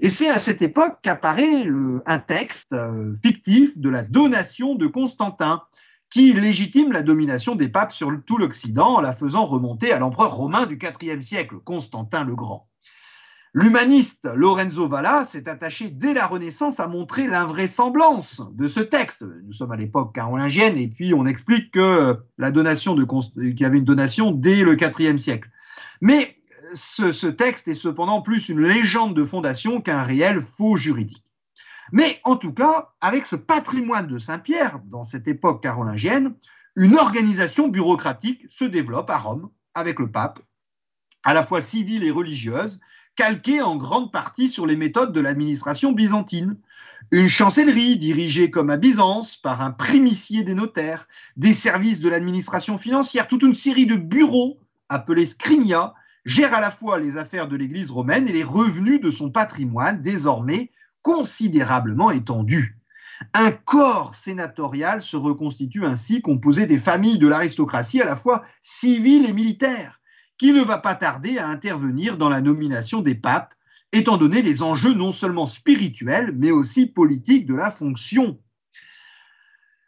[0.00, 1.64] Et c'est à cette époque qu'apparaît
[2.04, 5.62] un texte euh, fictif de la donation de Constantin,
[6.10, 10.34] qui légitime la domination des papes sur tout l'Occident en la faisant remonter à l'empereur
[10.34, 12.68] romain du IVe siècle, Constantin le Grand.
[13.54, 19.26] L'humaniste Lorenzo Valla s'est attaché dès la Renaissance à montrer l'invraisemblance de ce texte.
[19.44, 23.78] Nous sommes à l'époque carolingienne et puis on explique que la donation qu'il y avait
[23.78, 25.50] une donation dès le IVe siècle.
[26.00, 26.38] Mais
[26.72, 31.22] ce, ce texte est cependant plus une légende de fondation qu'un réel faux juridique.
[31.92, 36.34] Mais en tout cas, avec ce patrimoine de Saint-Pierre, dans cette époque carolingienne,
[36.74, 40.40] une organisation bureaucratique se développe à Rome avec le pape,
[41.22, 42.80] à la fois civile et religieuse,
[43.16, 46.56] calqué en grande partie sur les méthodes de l'administration byzantine.
[47.10, 52.78] Une chancellerie dirigée comme à Byzance par un primicier des notaires, des services de l'administration
[52.78, 55.94] financière, toute une série de bureaux appelés scrinia
[56.24, 60.00] gèrent à la fois les affaires de l'Église romaine et les revenus de son patrimoine
[60.00, 60.70] désormais
[61.02, 62.78] considérablement étendu.
[63.34, 69.28] Un corps sénatorial se reconstitue ainsi composé des familles de l'aristocratie à la fois civile
[69.28, 70.00] et militaire,
[70.42, 73.54] qui ne va pas tarder à intervenir dans la nomination des papes,
[73.92, 78.40] étant donné les enjeux non seulement spirituels, mais aussi politiques de la fonction.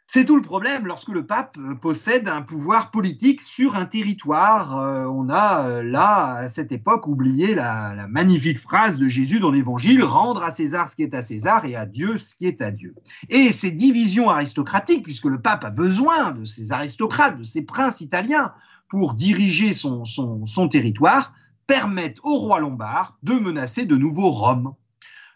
[0.07, 4.79] C'est tout le problème lorsque le pape possède un pouvoir politique sur un territoire.
[4.79, 9.51] Euh, on a euh, là, à cette époque, oublié la, magnifique phrase de Jésus dans
[9.51, 12.63] l'Évangile, rendre à César ce qui est à César et à Dieu ce qui est
[12.63, 12.95] à Dieu.
[13.29, 18.01] Et ces divisions aristocratiques, puisque le pape a besoin de ces aristocrates, de ces princes
[18.01, 18.53] italiens
[18.95, 21.33] pour diriger son, territoire,
[21.67, 24.73] permettent au roi lombard de menacer de nouveau Rome.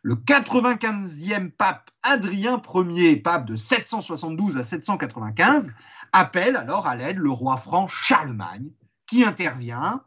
[0.02, 5.72] Le 95e pape Adrien Ier, pape de 772 à 795,
[6.12, 8.70] appelle alors à l'aide le roi franc Charlemagne,
[9.09, 10.02] qui intervient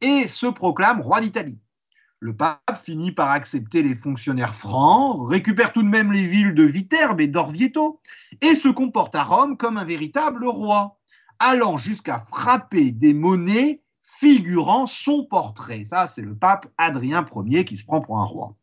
[0.00, 1.60] et se proclame roi d'Italie.
[2.18, 6.64] Le pape finit par accepter les fonctionnaires francs, récupère tout de même les villes de
[6.64, 8.00] Viterbe et d'Orvieto,
[8.40, 10.98] et se comporte à Rome comme un véritable roi,
[11.38, 15.84] allant jusqu'à frapper des monnaies figurant son portrait.
[15.84, 18.56] Ça, c'est le pape Adrien Ier qui se prend pour un roi.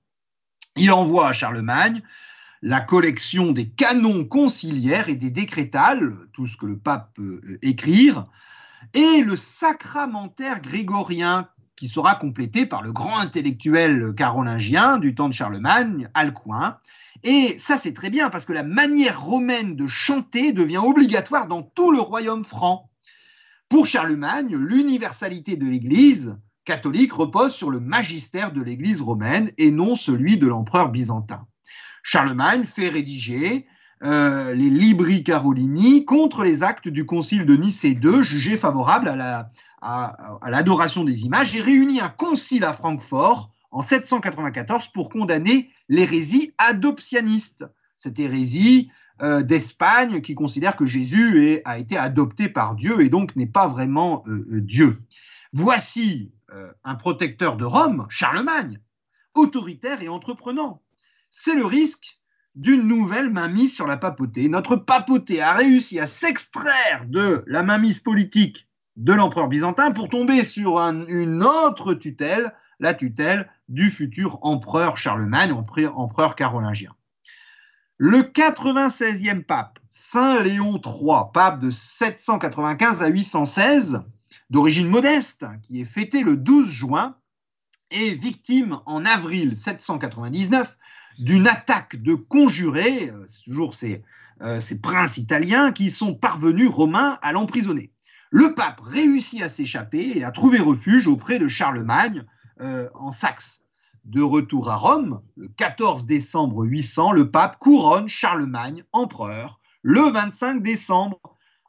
[0.75, 2.01] Il envoie à Charlemagne
[2.61, 7.59] la collection des canons conciliaires et des décrétales, tout ce que le pape peut euh,
[7.61, 8.27] écrire,
[8.93, 15.33] et le sacramentaire grégorien qui sera complété par le grand intellectuel carolingien du temps de
[15.33, 16.77] Charlemagne, Alcuin.
[17.23, 21.63] Et ça, c'est très bien parce que la manière romaine de chanter devient obligatoire dans
[21.63, 22.89] tout le royaume franc.
[23.69, 29.95] Pour Charlemagne, l'universalité de l'Église catholique repose sur le magistère de l'Église romaine et non
[29.95, 31.47] celui de l'empereur byzantin.
[32.03, 33.65] Charlemagne fait rédiger
[34.03, 39.47] euh, les Libri Carolini contre les actes du concile de Nicée II, jugés favorables à,
[39.81, 46.53] à, l'adoration des images, et réunit un concile à Francfort en 794 pour condamner l'hérésie
[46.59, 47.65] adoptionniste,
[47.95, 53.35] cette hérésie euh, d'Espagne qui considère que Jésus a été adopté par Dieu et donc
[53.35, 55.01] n'est pas vraiment euh, Dieu.
[55.53, 58.79] Voici euh, un protecteur de Rome, Charlemagne,
[59.33, 60.81] autoritaire et entreprenant.
[61.31, 62.19] C'est le risque
[62.55, 64.49] d'une nouvelle mainmise sur la papauté.
[64.49, 68.67] Notre papauté a réussi à s'extraire de la mainmise politique
[68.97, 75.51] de l'empereur byzantin pour tomber sur une autre tutelle, la tutelle du futur empereur Charlemagne,
[75.51, 76.93] empereur carolingien.
[77.97, 84.01] Le 96e pape, Saint Léon III, pape de 795 à 816,
[84.49, 87.15] d'origine modeste, qui est fêté le 12 juin,
[87.91, 90.77] est victime en avril 799
[91.19, 93.75] d'une attaque de conjurés, euh, toujours
[94.41, 97.91] euh, ces, princes italiens, qui sont parvenus romains à l'emprisonner.
[98.31, 102.25] Le pape réussit à s'échapper et à trouver refuge auprès de Charlemagne
[102.63, 103.61] euh, en Saxe.
[104.05, 110.61] De retour à Rome, le 14 décembre 800, le pape couronne Charlemagne empereur le 25
[110.61, 111.19] décembre.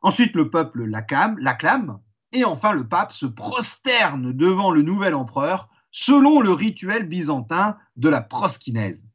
[0.02, 1.98] Ensuite, le peuple l'acclame
[2.34, 8.08] et enfin, le pape se prosterne devant le nouvel empereur selon le rituel byzantin de
[8.08, 9.06] la proskinèse.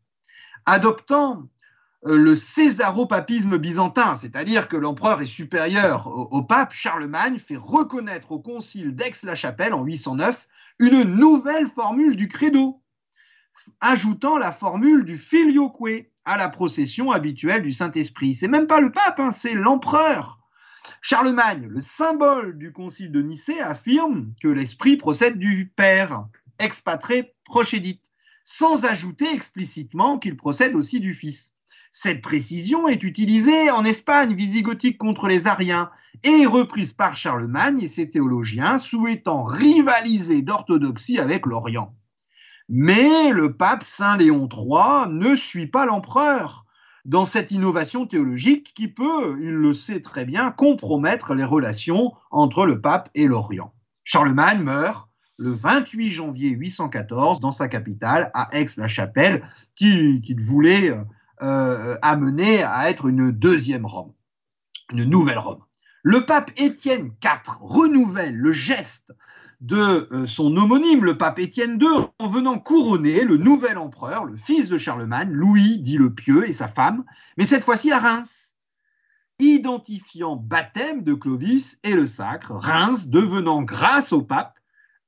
[0.66, 1.44] Adoptant
[2.06, 8.40] euh, le césaropapisme byzantin, c'est-à-dire que l'empereur est supérieur au, pape, Charlemagne fait reconnaître au
[8.40, 10.48] concile d'Aix-la-Chapelle en 809
[10.80, 12.82] une nouvelle formule du credo,
[13.82, 15.78] ajoutant la formule du filioque
[16.26, 18.34] à la procession habituelle du Saint-Esprit.
[18.34, 20.40] C'est même pas le pape, hein, c'est l'empereur
[21.02, 26.28] Charlemagne, le symbole du concile de Nicée, affirme que l'esprit procède du Père,
[26.58, 28.12] expatré prochédite,
[28.44, 31.54] sans ajouter explicitement qu'il procède aussi du Fils.
[31.92, 35.90] Cette précision est utilisée en Espagne visigothique contre les Ariens
[36.24, 41.96] et reprise par Charlemagne et ses théologiens souhaitant rivaliser d'orthodoxie avec l'Orient.
[42.70, 46.66] Mais le pape Saint Léon III ne suit pas l'empereur
[47.06, 52.68] dans cette innovation théologique qui peut, il le sait très bien, compromettre les relations entre
[52.68, 53.74] le pape et l'Orient.
[54.04, 60.94] Charlemagne meurt le 28 janvier 814 dans sa capitale, à Aix-la-Chapelle, qu'il voulait
[61.42, 64.14] euh, amener à être une deuxième Rome,
[64.92, 65.64] une nouvelle Rome.
[66.04, 69.14] Le pape Étienne IV renouvelle le geste
[69.62, 74.38] de euh, son homonyme, le pape Étienne II, en venant couronner le nouvel empereur, le
[74.38, 77.04] fils de Charlemagne, Louis dit le Pieux, et sa femme,
[77.38, 78.56] mais cette fois-ci à Reims,
[79.40, 84.58] identifiant baptême de Clovis et le sacre, Reims devenant grâce au pape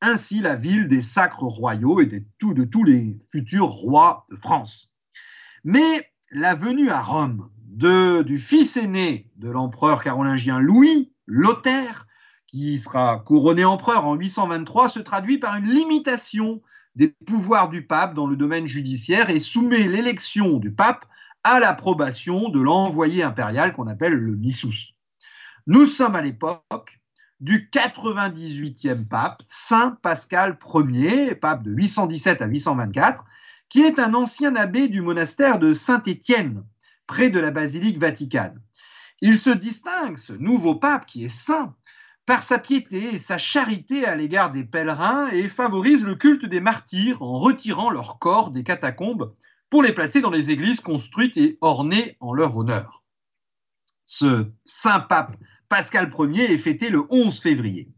[0.02, 4.92] ainsi la ville des sacres royaux et de, de tous les futurs rois de France.
[5.64, 12.08] Mais la venue à Rome de, du fils aîné de l'empereur carolingien Louis, Lothaire,
[12.48, 16.62] qui sera couronné empereur en 823, se traduit par une limitation
[16.96, 21.06] des pouvoirs du pape dans le domaine judiciaire et soumet l'élection du pape
[21.44, 24.96] à l'approbation de l'envoyé impérial qu'on appelle le missus.
[25.68, 27.00] Nous sommes à l'époque
[27.40, 30.58] du 98e pape, Saint Pascal
[30.92, 33.26] Ier, pape de 817 à 824,
[33.72, 36.66] qui est un ancien abbé du monastère de Saint-Étienne,
[37.08, 38.62] près de la basilique vaticane
[39.22, 41.74] Il se distingue, ce nouveau pape qui est saint,
[42.26, 46.60] par sa piété et sa charité à l'égard des pèlerins et favorise le culte des
[46.60, 49.34] martyrs en retirant leurs corps des catacombes
[49.70, 53.04] pour les placer dans les églises construites et ornées en leur honneur.
[54.04, 55.38] Ce saint pape
[55.70, 57.90] Pascal Ier est fêté le 11 février.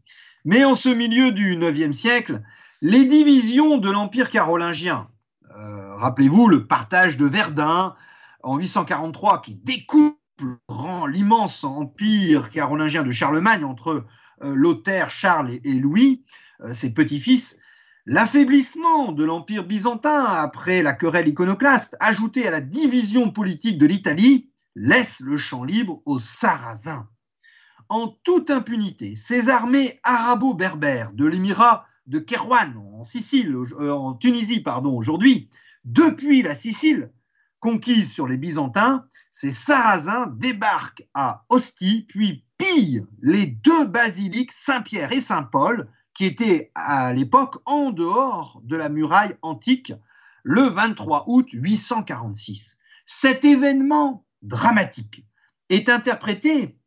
[0.44, 2.42] Mais en ce milieu du IXe siècle,
[2.80, 5.08] les divisions de l'Empire carolingien,
[5.54, 7.94] rappelez-vous le partage de Verdun
[8.42, 10.18] en 843 qui découpe
[11.08, 14.04] l'immense empire carolingien de Charlemagne entre
[14.42, 16.24] euh, Lothaire, Charles et, Louis,
[16.60, 17.58] euh, ses petits-fils,
[18.06, 24.50] l'affaiblissement de l'empire byzantin après la querelle iconoclaste, ajouté à la division politique de l'Italie,
[24.74, 27.08] laisse le champ libre aux Sarrasins.
[27.88, 34.60] En toute impunité, ces armées arabo-berbères de l'émirat de Kérouan en Sicile, euh, en Tunisie
[34.60, 35.48] pardon, aujourd'hui,
[35.84, 37.12] depuis la Sicile,
[37.60, 45.12] conquise sur les Byzantins, ces Sarrasins débarquent à Ostie, puis pillent les deux basiliques Saint-Pierre
[45.12, 49.92] et Saint-Paul, qui étaient à l'époque en dehors de la muraille antique,
[50.42, 52.78] le 23 août 846.
[53.06, 55.26] Cet événement dramatique
[55.70, 56.78] est interprété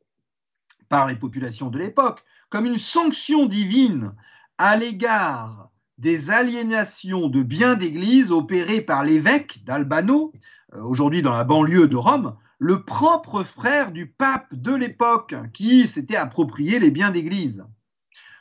[0.89, 4.13] par les populations de l'époque comme une sanction divine
[4.57, 10.31] à l'égard des aliénations de biens d'église opérées par l'évêque d'Albano,
[10.73, 15.87] euh, aujourd'hui dans la banlieue de Rome, le propre frère du pape de l'époque qui
[15.87, 17.65] s'était approprié les biens d'église.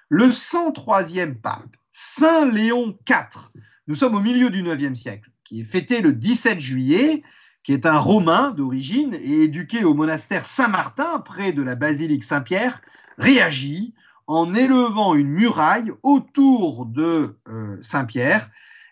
[0.09, 3.51] Le 103e pape, Saint Léon IV,
[3.87, 7.23] nous sommes au milieu du 9e siècle, qui est fêté le 17 juillet,
[7.63, 12.81] qui est un Romain d'origine et éduqué au monastère Saint-Martin près de la basilique Saint-Pierre,
[13.19, 13.95] réagit
[14.27, 18.51] en élevant une muraille autour de euh, Saint-Pierre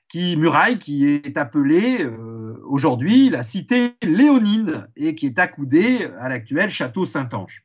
[0.08, 6.28] qui, muraille qui est appelée euh, aujourd'hui la cité léonine et qui est accoudée à
[6.28, 7.64] l'actuel château Saint-Ange.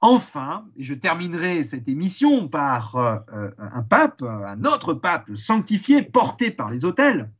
[0.00, 6.70] Enfin, je terminerai cette émission par euh, un pape, un autre pape sanctifié, porté par
[6.70, 7.30] les autels,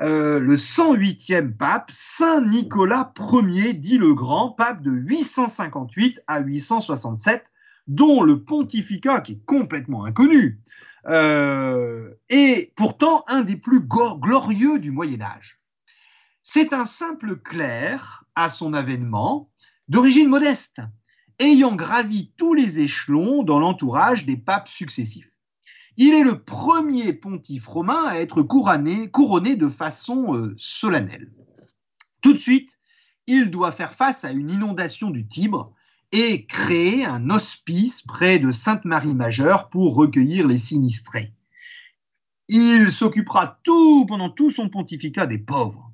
[0.00, 7.51] le 108e pape, Saint Nicolas Ier, dit le grand, pape de 858 à 867,
[7.86, 10.60] dont le pontificat, qui est complètement inconnu,
[11.08, 15.58] euh, est pourtant un des plus glorieux du Moyen Âge.
[16.42, 19.50] C'est un simple clerc à son avènement,
[19.88, 20.80] d'origine modeste,
[21.38, 25.38] ayant gravi tous les échelons dans l'entourage des papes successifs.
[25.96, 31.30] Il est le premier pontife romain à être couronné, couronné de façon euh, solennelle.
[32.22, 32.78] Tout de suite,
[33.26, 35.74] il doit faire face à une inondation du Tibre
[36.12, 41.32] et créer un hospice près de Sainte-Marie-Majeure pour recueillir les sinistrés.
[42.48, 45.90] Il s'occupera tout pendant tout son pontificat des pauvres.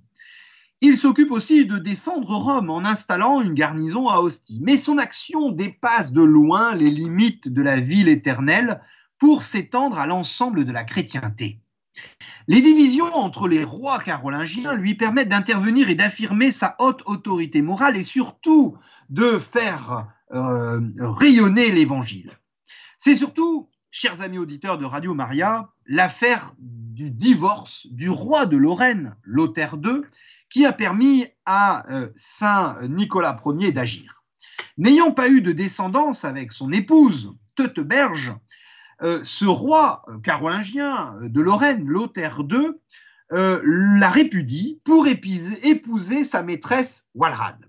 [0.81, 4.61] Il s'occupe aussi de défendre Rome en installant une garnison à Ostie.
[4.63, 8.81] Mais son action dépasse de loin les limites de la ville éternelle
[9.19, 11.61] pour s'étendre à l'ensemble de la chrétienté.
[12.47, 17.97] Les divisions entre les rois carolingiens lui permettent d'intervenir et d'affirmer sa haute autorité morale
[17.97, 18.77] et surtout
[19.11, 22.33] de faire euh, rayonner l'Évangile.
[22.97, 29.15] C'est surtout, chers amis auditeurs de Radio Maria, l'affaire du divorce du roi de Lorraine,
[29.23, 30.03] Lothaire II,
[30.51, 34.25] qui a permis à euh, Saint Nicolas Ier d'agir.
[34.79, 38.33] N'ayant pas eu de descendance avec son épouse, Teuteberge,
[39.03, 42.73] euh, ce roi euh, carolingien euh, de Lorraine, Lothaire II,
[43.31, 47.67] la répudie pour épouser, sa maîtresse Walrad.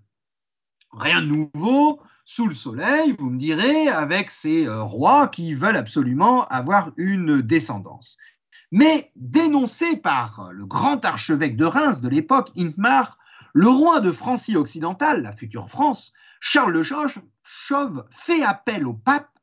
[0.93, 6.45] Rien de nouveau sous le soleil, vous me direz, avec ces rois qui veulent absolument
[6.45, 8.17] avoir une descendance.
[8.71, 13.17] Mais dénoncé par le grand archevêque de Reims de l'époque, Intmar,
[13.53, 19.38] le roi de Francie occidentale, la future France, Charles le Chauve, fait appel au pape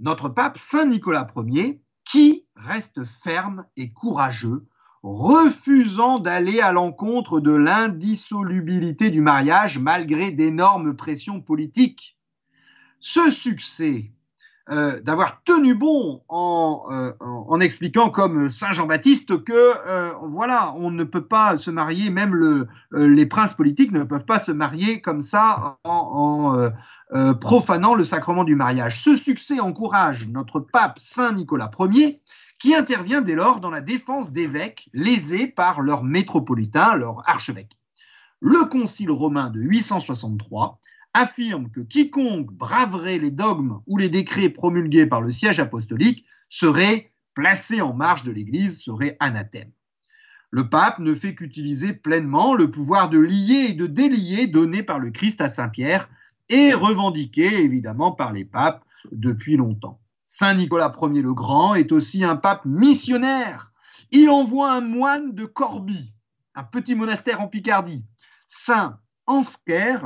[0.00, 4.66] notre pape Saint Nicolas Ier, qui reste ferme et courageux,
[5.02, 12.18] refusant d'aller à l'encontre de l'indissolubilité du mariage malgré d'énormes pressions politiques.
[12.98, 14.12] Ce succès
[14.70, 21.02] euh, d'avoir tenu bon euh, en, expliquant comme Saint Jean-Baptiste que euh, voilà, on ne
[21.02, 25.22] peut pas se marier, même le, les princes politiques ne peuvent pas se marier comme
[25.22, 26.70] ça en,
[27.40, 29.00] profanant le sacrement du mariage.
[29.00, 32.20] Ce succès encourage notre pape Saint Nicolas Ier
[32.60, 37.76] qui intervient dès lors dans la défense d'évêques lésés par leur métropolitain, leur archevêque.
[38.40, 40.78] Le concile romain de 863
[41.14, 47.12] affirme que quiconque braverait les dogmes ou les décrets promulgués par le siège apostolique serait
[47.34, 49.70] placé en marge de l'Église, serait anathème.
[50.50, 54.98] Le pape ne fait qu'utiliser pleinement le pouvoir de lier et de délier donné par
[54.98, 56.08] le Christ à Saint Pierre
[56.48, 60.00] et revendiquée évidemment par les papes depuis longtemps.
[60.24, 63.72] Saint Nicolas Ier le Grand est aussi un pape missionnaire.
[64.10, 66.12] Il envoie un moine de Corbie,
[66.54, 68.04] un petit monastère en Picardie,
[68.48, 69.98] Saint Ansker,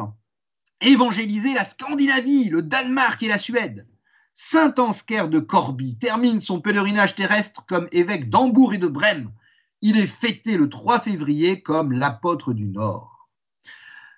[0.80, 3.86] évangéliser la Scandinavie, le Danemark et la Suède.
[4.32, 9.30] Saint Ansker de Corbie termine son pèlerinage terrestre comme évêque d'Hambourg et de Brême.
[9.80, 13.28] Il est fêté le 3 février comme l'apôtre du Nord.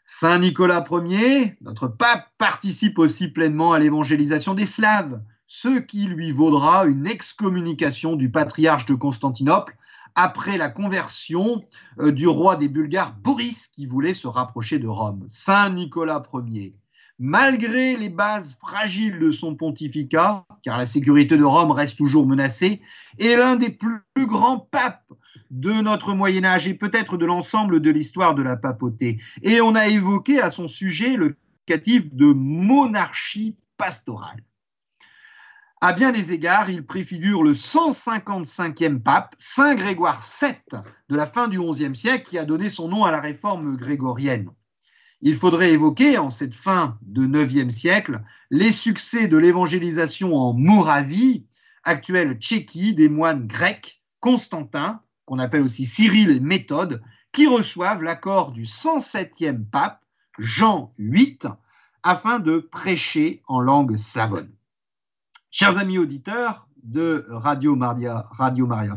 [0.05, 6.33] Saint Nicolas Ier, notre pape, participe aussi pleinement à l'évangélisation des Slaves, ce qui lui
[6.33, 9.77] vaudra une excommunication du patriarche de Constantinople
[10.17, 11.63] après la conversion
[12.01, 15.25] euh, du roi des Bulgares Boris qui voulait se rapprocher de Rome.
[15.29, 16.75] Saint Nicolas Ier
[17.19, 22.83] malgré les bases fragiles de son pontificat, car la sécurité de Rome reste toujours menacée,
[23.19, 25.03] est l'un des plus grands papes
[25.51, 29.19] de notre Moyen Âge et peut-être de l'ensemble de l'histoire de la papauté.
[29.43, 31.37] Et on a évoqué à son sujet le
[31.67, 34.43] qualificatif de monarchie pastorale.
[35.83, 41.49] À bien des égards, il préfigure le 155e pape, Saint Grégoire VII, de la fin
[41.49, 44.49] du XIe siècle, qui a donné son nom à la réforme grégorienne.
[45.21, 51.47] Il faudrait évoquer, en cette fin de IXe siècle, les succès de l'évangélisation en Moravie,
[51.85, 57.03] actuelle Tchéquie, des moines grecs, Constantin, qu'on appelle aussi Cyril et Méthode,
[57.33, 60.01] qui reçoivent l'accord du 107e pape,
[60.39, 61.39] Jean VIII,
[62.03, 64.51] afin de prêcher en langue slavonne.
[65.59, 68.29] Chers amis auditeurs de Radio Maria,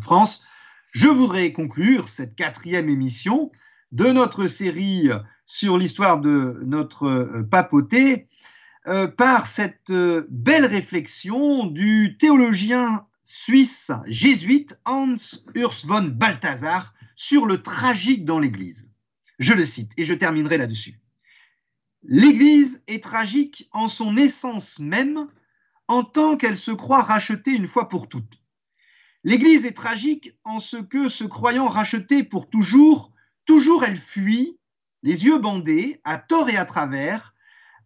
[0.02, 0.44] France,
[0.92, 3.50] je voudrais conclure cette quatrième émission
[3.94, 5.10] de notre série
[5.46, 8.28] sur l'histoire de notre euh, papauté
[8.88, 15.16] euh, par cette euh, belle réflexion du théologien suisse jésuite Hans
[15.56, 18.90] Urs von Balthasar sur le tragique dans l'Église.
[19.40, 21.00] Je le cite et je terminerai là-dessus.
[22.04, 25.30] L'Église est tragique en son essence même,
[25.90, 28.40] en tant qu'elle se croit rachetée une fois pour toutes.
[29.26, 33.12] L'Église est tragique en ce que, se croyant rachetée pour toujours,
[33.50, 34.60] Toujours elle fuit,
[35.02, 37.34] les yeux bandés, à tort et à travers,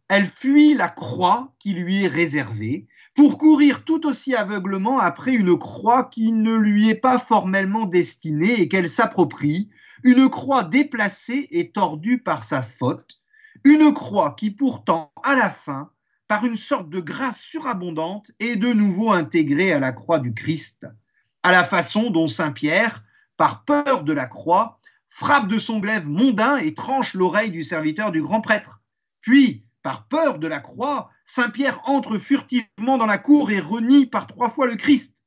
[0.10, 2.86] elle fuit la croix qui lui est réservée,
[3.16, 8.60] pour courir tout aussi aveuglement après une croix qui ne lui est pas formellement destinée
[8.60, 9.70] et qu'elle s'approprie,
[10.04, 13.22] une croix déplacée et tordue par sa faute,
[13.64, 15.94] une croix qui pourtant, à la fin,
[16.34, 20.88] par une sorte de grâce surabondante, est de nouveau intégrée à la croix du Christ,
[21.44, 23.04] à la façon dont Saint Pierre,
[23.38, 28.12] par peur de la croix, frappe de son glaive mondain et tranche l'oreille du serviteur
[28.12, 28.82] du grand prêtre.
[29.22, 34.08] Puis, par peur de la croix, Saint Pierre entre furtivement dans la cour et renie
[34.08, 35.22] par trois fois le Christ.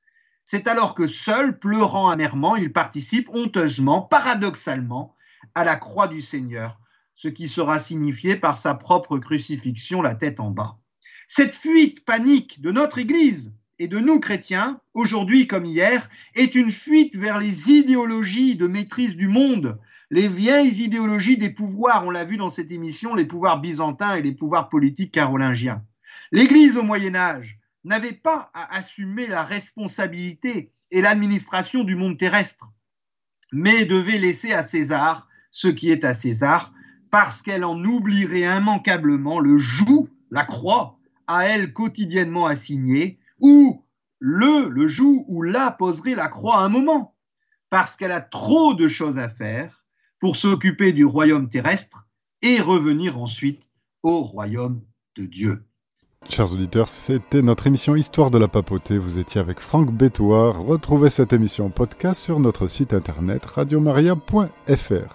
[0.44, 5.14] C'est alors que seul, pleurant amèrement, il participe honteusement, paradoxalement,
[5.54, 6.80] à la croix du Seigneur,
[7.14, 10.80] ce qui sera signifié par sa propre crucifixion, la tête en bas.
[11.28, 16.70] Cette fuite panique de notre Église et de nous chrétiens, aujourd'hui comme hier, est une
[16.70, 19.78] fuite vers les idéologies de maîtrise du monde,
[20.10, 24.22] les vieilles idéologies des pouvoirs, on l'a vu dans cette émission, les pouvoirs byzantins et
[24.22, 25.82] les pouvoirs politiques carolingiens.
[26.30, 32.70] L'Église au Moyen Âge n'avait pas à assumer la responsabilité et l'administration du monde terrestre,
[33.52, 36.72] mais devait laisser à César ce qui est à César,
[37.10, 40.96] parce qu'elle en oublierait immanquablement le joug, la croix,
[41.26, 43.84] à elle quotidiennement assignée, ou
[44.18, 47.14] le, le jour où la poserait la croix à un moment,
[47.70, 49.84] parce qu'elle a trop de choses à faire
[50.20, 52.06] pour s'occuper du royaume terrestre
[52.42, 53.70] et revenir ensuite
[54.02, 54.82] au royaume
[55.16, 55.64] de Dieu.
[56.28, 58.98] Chers auditeurs, c'était notre émission Histoire de la papauté.
[58.98, 60.60] Vous étiez avec Franck Bétoir.
[60.60, 65.14] Retrouvez cette émission podcast sur notre site internet radiomaria.fr.